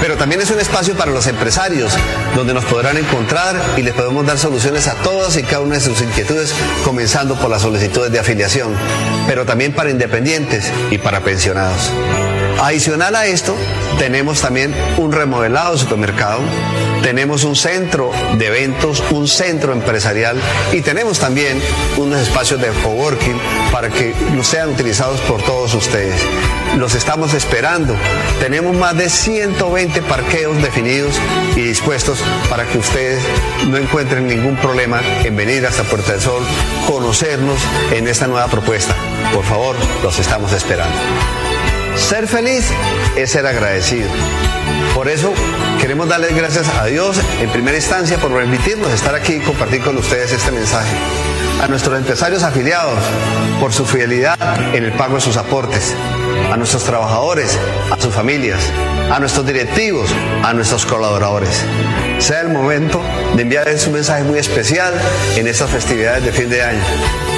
Pero 0.00 0.16
también 0.16 0.40
es 0.40 0.50
un 0.50 0.60
espacio 0.60 0.94
para 0.94 1.10
los 1.10 1.26
empresarios, 1.26 1.94
donde 2.36 2.54
nos 2.54 2.64
podrán 2.64 2.96
encontrar 2.96 3.60
y 3.76 3.82
les 3.82 3.94
podemos 3.94 4.26
dar 4.26 4.38
soluciones 4.38 4.86
a 4.88 4.94
todas 4.94 5.36
y 5.36 5.42
cada 5.42 5.60
una 5.60 5.76
de 5.76 5.80
sus 5.80 6.00
inquietudes, 6.02 6.54
comenzando 6.84 7.36
por 7.36 7.50
las 7.50 7.62
solicitudes 7.62 8.12
de 8.12 8.18
afiliación, 8.18 8.72
pero 9.26 9.44
también 9.44 9.72
para 9.72 9.90
independientes 9.90 10.70
y 10.90 10.98
para 10.98 11.20
pensionados. 11.20 11.90
Adicional 12.60 13.16
a 13.16 13.26
esto, 13.26 13.56
tenemos 13.98 14.40
también 14.40 14.74
un 14.98 15.12
remodelado 15.12 15.76
supermercado, 15.76 16.40
tenemos 17.02 17.44
un 17.44 17.56
centro 17.56 18.12
de 18.38 18.46
eventos, 18.46 19.02
un 19.10 19.26
centro 19.26 19.72
empresarial 19.72 20.40
y 20.72 20.80
tenemos 20.80 21.18
también 21.18 21.60
unos 21.96 22.20
espacios 22.20 22.60
de 22.60 22.68
coworking 22.82 23.38
para 23.72 23.88
que 23.88 24.14
sean 24.42 24.70
utilizados 24.70 25.20
por 25.22 25.42
todos 25.42 25.74
ustedes. 25.74 26.20
Los 26.76 26.94
estamos 26.94 27.34
esperando. 27.34 27.94
Tenemos 28.40 28.74
más 28.76 28.96
de 28.96 29.08
120 29.08 30.02
parqueos 30.02 30.60
definidos 30.62 31.14
y 31.56 31.60
dispuestos 31.60 32.18
para 32.48 32.64
que 32.64 32.78
ustedes 32.78 33.22
no 33.68 33.76
encuentren 33.76 34.26
ningún 34.26 34.56
problema 34.56 35.00
en 35.24 35.36
venir 35.36 35.66
hasta 35.66 35.84
Puerta 35.84 36.12
del 36.12 36.20
Sol, 36.20 36.42
conocernos 36.86 37.60
en 37.92 38.08
esta 38.08 38.26
nueva 38.26 38.48
propuesta. 38.48 38.94
Por 39.32 39.44
favor, 39.44 39.76
los 40.02 40.18
estamos 40.18 40.52
esperando. 40.52 40.96
Ser 41.96 42.26
feliz 42.26 42.64
es 43.16 43.30
ser 43.30 43.46
agradecido. 43.46 44.08
Por 44.94 45.08
eso 45.08 45.32
queremos 45.80 46.08
darles 46.08 46.34
gracias 46.34 46.68
a 46.68 46.86
Dios 46.86 47.20
en 47.40 47.50
primera 47.50 47.76
instancia 47.76 48.18
por 48.18 48.32
permitirnos 48.32 48.92
estar 48.92 49.14
aquí 49.14 49.34
y 49.34 49.40
compartir 49.40 49.82
con 49.82 49.96
ustedes 49.96 50.32
este 50.32 50.50
mensaje. 50.50 50.94
A 51.62 51.68
nuestros 51.68 51.96
empresarios 51.98 52.42
afiliados 52.42 52.98
por 53.60 53.72
su 53.72 53.84
fidelidad 53.84 54.36
en 54.74 54.84
el 54.84 54.92
pago 54.92 55.16
de 55.16 55.20
sus 55.20 55.36
aportes. 55.36 55.94
A 56.52 56.56
nuestros 56.58 56.84
trabajadores, 56.84 57.58
a 57.90 57.98
sus 57.98 58.14
familias, 58.14 58.60
a 59.10 59.18
nuestros 59.18 59.46
directivos, 59.46 60.10
a 60.44 60.52
nuestros 60.52 60.84
colaboradores. 60.84 61.64
Sea 62.18 62.42
el 62.42 62.50
momento 62.50 63.00
de 63.34 63.40
enviarles 63.40 63.86
un 63.86 63.94
mensaje 63.94 64.22
muy 64.22 64.38
especial 64.38 64.92
en 65.36 65.46
estas 65.46 65.70
festividades 65.70 66.22
de 66.22 66.30
fin 66.30 66.50
de 66.50 66.62
año 66.62 66.84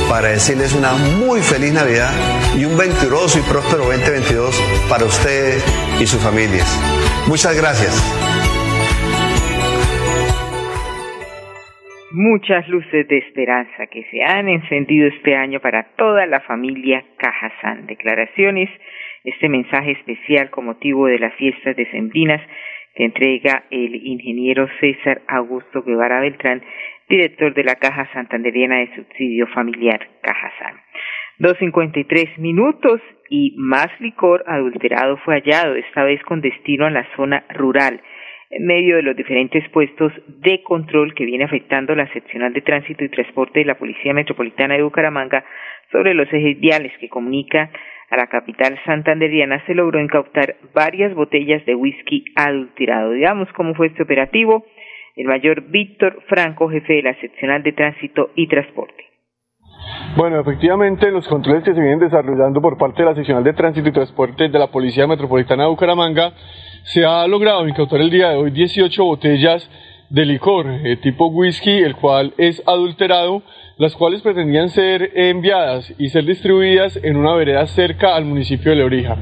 para 0.09 0.31
decirles 0.31 0.73
una 0.73 0.95
muy 0.95 1.43
feliz 1.43 1.73
Navidad 1.73 2.11
y 2.57 2.65
un 2.65 2.77
venturoso 2.77 3.39
y 3.39 3.43
próspero 3.43 3.85
2022 3.85 4.57
para 4.89 5.05
ustedes 5.05 5.63
y 6.01 6.07
sus 6.09 6.21
familias. 6.21 6.67
Muchas 7.29 7.55
gracias. 7.55 7.95
Muchas 12.17 12.69
luces 12.69 13.09
de 13.09 13.19
esperanza 13.19 13.89
que 13.89 14.05
se 14.05 14.23
han 14.23 14.49
encendido 14.49 15.09
este 15.09 15.35
año 15.35 15.59
para 15.59 15.83
toda 15.97 16.27
la 16.27 16.39
familia 16.43 17.05
Cajazán. 17.19 17.87
Declaraciones, 17.87 18.71
este 19.25 19.49
mensaje 19.49 19.91
especial 19.91 20.49
con 20.51 20.67
motivo 20.67 21.09
de 21.09 21.19
las 21.19 21.35
fiestas 21.35 21.75
decembrinas 21.75 22.41
que 22.95 23.05
entrega 23.05 23.65
el 23.73 23.97
ingeniero 23.97 24.69
César 24.79 25.23
Augusto 25.27 25.83
Guevara 25.83 26.21
Beltrán 26.21 26.63
director 27.09 27.53
de 27.53 27.65
la 27.65 27.75
Caja 27.75 28.09
Santanderiana 28.13 28.77
de 28.77 28.95
Subsidio 28.95 29.49
Familiar, 29.49 30.09
Cajazán. 30.23 30.77
2.53 31.41 32.39
minutos 32.39 33.01
y 33.29 33.55
más 33.59 33.89
licor 33.99 34.45
adulterado 34.47 35.17
fue 35.25 35.41
hallado, 35.41 35.75
esta 35.75 36.05
vez 36.05 36.23
con 36.23 36.41
destino 36.41 36.87
a 36.87 36.91
la 36.91 37.07
zona 37.17 37.45
rural, 37.51 38.01
en 38.51 38.67
medio 38.67 38.97
de 38.97 39.03
los 39.03 39.17
diferentes 39.17 39.69
puestos 39.71 40.13
de 40.27 40.63
control 40.63 41.15
que 41.15 41.25
viene 41.25 41.45
afectando 41.45 41.95
la 41.95 42.11
seccional 42.13 42.53
de 42.53 42.61
tránsito 42.61 43.05
y 43.05 43.09
transporte 43.09 43.61
de 43.61 43.67
la 43.67 43.79
Policía 43.79 44.15
Metropolitana 44.15 44.75
de 44.75 44.83
Bucaramanga 44.83 45.45
sobre 45.91 46.15
los 46.15 46.33
ejes 46.33 46.59
viales 46.61 46.93
que 46.99 47.09
comunica 47.09 47.71
a 48.11 48.17
la 48.17 48.27
capital 48.27 48.79
santanderiana 48.85 49.65
se 49.67 49.75
logró 49.75 50.01
incautar 50.01 50.57
varias 50.75 51.15
botellas 51.15 51.65
de 51.67 51.75
whisky 51.75 52.25
adulterado. 52.37 53.13
Digamos 53.13 53.49
cómo 53.53 53.75
fue 53.75 53.89
este 53.89 54.03
operativo 54.03 54.67
el 55.17 55.27
mayor 55.27 55.63
Víctor 55.69 56.23
Franco, 56.27 56.69
jefe 56.69 56.95
de 56.95 57.03
la 57.03 57.15
seccional 57.21 57.63
de 57.63 57.73
tránsito 57.73 58.31
y 58.35 58.49
transporte. 58.49 59.14
Bueno, 60.17 60.39
efectivamente, 60.39 61.11
los 61.11 61.27
controles 61.27 61.65
que 61.65 61.75
se 61.75 61.81
vienen 61.81 61.99
desarrollando 61.99 62.61
por 62.61 62.79
parte 62.79 63.03
de 63.03 63.09
la 63.09 63.17
seccional 63.17 63.43
de 63.43 63.53
tránsito 63.53 63.89
y 63.89 63.93
transporte 63.93 64.49
de 64.49 64.59
la 64.61 64.69
Policía 64.69 65.09
Metropolitana 65.09 65.65
de 65.65 65.71
Bucaramanga, 65.71 66.33
se 66.85 67.05
ha 67.05 67.27
logrado 67.27 67.67
incautar 67.67 68.01
el 68.01 68.11
día 68.11 68.29
de 68.29 68.37
hoy 68.37 68.53
18 68.53 69.05
botellas 69.05 69.69
de 70.11 70.25
licor 70.25 70.69
eh, 70.69 70.99
tipo 70.99 71.27
whisky, 71.27 71.79
el 71.79 71.97
cual 71.97 72.33
es 72.39 72.63
adulterado, 72.65 73.43
las 73.77 73.97
cuales 73.97 74.23
pretendían 74.23 74.69
ser 74.69 75.11
enviadas 75.17 75.93
y 75.99 76.11
ser 76.11 76.25
distribuidas 76.25 76.97
en 77.03 77.17
una 77.17 77.35
vereda 77.35 77.67
cerca 77.67 78.15
al 78.15 78.25
municipio 78.25 78.71
de 78.71 78.77
Leorija. 78.77 79.17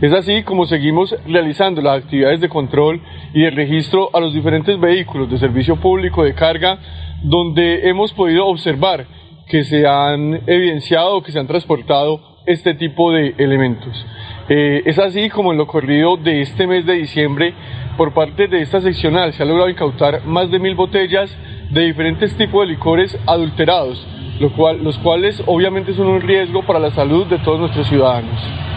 Es 0.00 0.14
así 0.14 0.44
como 0.44 0.64
seguimos 0.64 1.14
realizando 1.26 1.82
las 1.82 2.04
actividades 2.04 2.40
de 2.40 2.48
control 2.48 3.02
y 3.34 3.42
de 3.42 3.50
registro 3.50 4.08
a 4.14 4.20
los 4.20 4.32
diferentes 4.32 4.80
vehículos 4.80 5.30
de 5.30 5.36
servicio 5.36 5.76
público 5.76 6.24
de 6.24 6.32
carga, 6.32 6.78
donde 7.22 7.86
hemos 7.86 8.14
podido 8.14 8.46
observar 8.46 9.06
que 9.48 9.64
se 9.64 9.86
han 9.86 10.42
evidenciado 10.46 11.22
que 11.22 11.32
se 11.32 11.38
han 11.38 11.46
transportado 11.46 12.20
este 12.46 12.74
tipo 12.74 13.12
de 13.12 13.34
elementos. 13.38 14.06
Eh, 14.48 14.82
es 14.86 14.98
así 14.98 15.28
como 15.28 15.52
en 15.52 15.58
lo 15.58 15.66
corrido 15.66 16.16
de 16.16 16.40
este 16.40 16.66
mes 16.66 16.86
de 16.86 16.94
diciembre, 16.94 17.54
por 17.96 18.14
parte 18.14 18.48
de 18.48 18.62
esta 18.62 18.80
seccional 18.80 19.32
se 19.32 19.42
ha 19.42 19.46
logrado 19.46 19.68
incautar 19.68 20.24
más 20.24 20.50
de 20.50 20.58
mil 20.58 20.74
botellas 20.74 21.36
de 21.70 21.82
diferentes 21.82 22.34
tipos 22.36 22.66
de 22.66 22.72
licores 22.72 23.18
adulterados, 23.26 24.06
lo 24.40 24.52
cual, 24.54 24.82
los 24.82 24.98
cuales 24.98 25.42
obviamente 25.46 25.92
son 25.92 26.06
un 26.06 26.20
riesgo 26.20 26.64
para 26.64 26.78
la 26.78 26.90
salud 26.92 27.26
de 27.26 27.38
todos 27.38 27.60
nuestros 27.60 27.86
ciudadanos. 27.88 28.67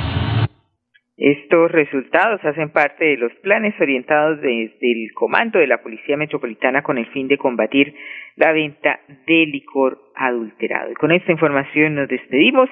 Estos 1.23 1.71
resultados 1.71 2.43
hacen 2.43 2.71
parte 2.71 3.05
de 3.05 3.17
los 3.17 3.31
planes 3.43 3.79
orientados 3.79 4.41
desde 4.41 4.91
el 4.91 5.13
comando 5.13 5.59
de 5.59 5.67
la 5.67 5.83
Policía 5.83 6.17
Metropolitana 6.17 6.81
con 6.81 6.97
el 6.97 7.05
fin 7.11 7.27
de 7.27 7.37
combatir 7.37 7.93
la 8.37 8.51
venta 8.51 9.01
de 9.27 9.45
licor 9.45 9.99
adulterado. 10.15 10.89
Y 10.89 10.95
con 10.95 11.11
esta 11.11 11.31
información 11.31 11.93
nos 11.93 12.09
despedimos. 12.09 12.71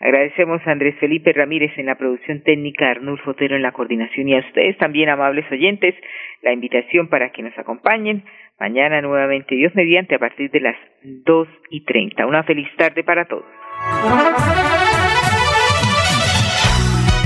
Agradecemos 0.00 0.60
a 0.66 0.72
Andrés 0.72 0.96
Felipe 0.98 1.32
Ramírez 1.32 1.70
en 1.78 1.86
la 1.86 1.94
producción 1.94 2.42
técnica, 2.42 2.88
a 2.88 2.90
Arnulfo 2.90 3.30
Otero 3.30 3.54
en 3.54 3.62
la 3.62 3.70
coordinación 3.70 4.28
y 4.28 4.34
a 4.34 4.40
ustedes 4.40 4.76
también, 4.78 5.08
amables 5.08 5.48
oyentes, 5.52 5.94
la 6.42 6.52
invitación 6.52 7.06
para 7.06 7.30
que 7.30 7.44
nos 7.44 7.56
acompañen 7.56 8.24
mañana 8.58 9.02
nuevamente, 9.02 9.54
Dios 9.54 9.72
mediante, 9.76 10.16
a 10.16 10.18
partir 10.18 10.50
de 10.50 10.58
las 10.58 10.76
dos 11.24 11.46
y 11.70 11.84
treinta. 11.84 12.26
Una 12.26 12.42
feliz 12.42 12.66
tarde 12.76 13.04
para 13.04 13.24
todos. 13.26 13.46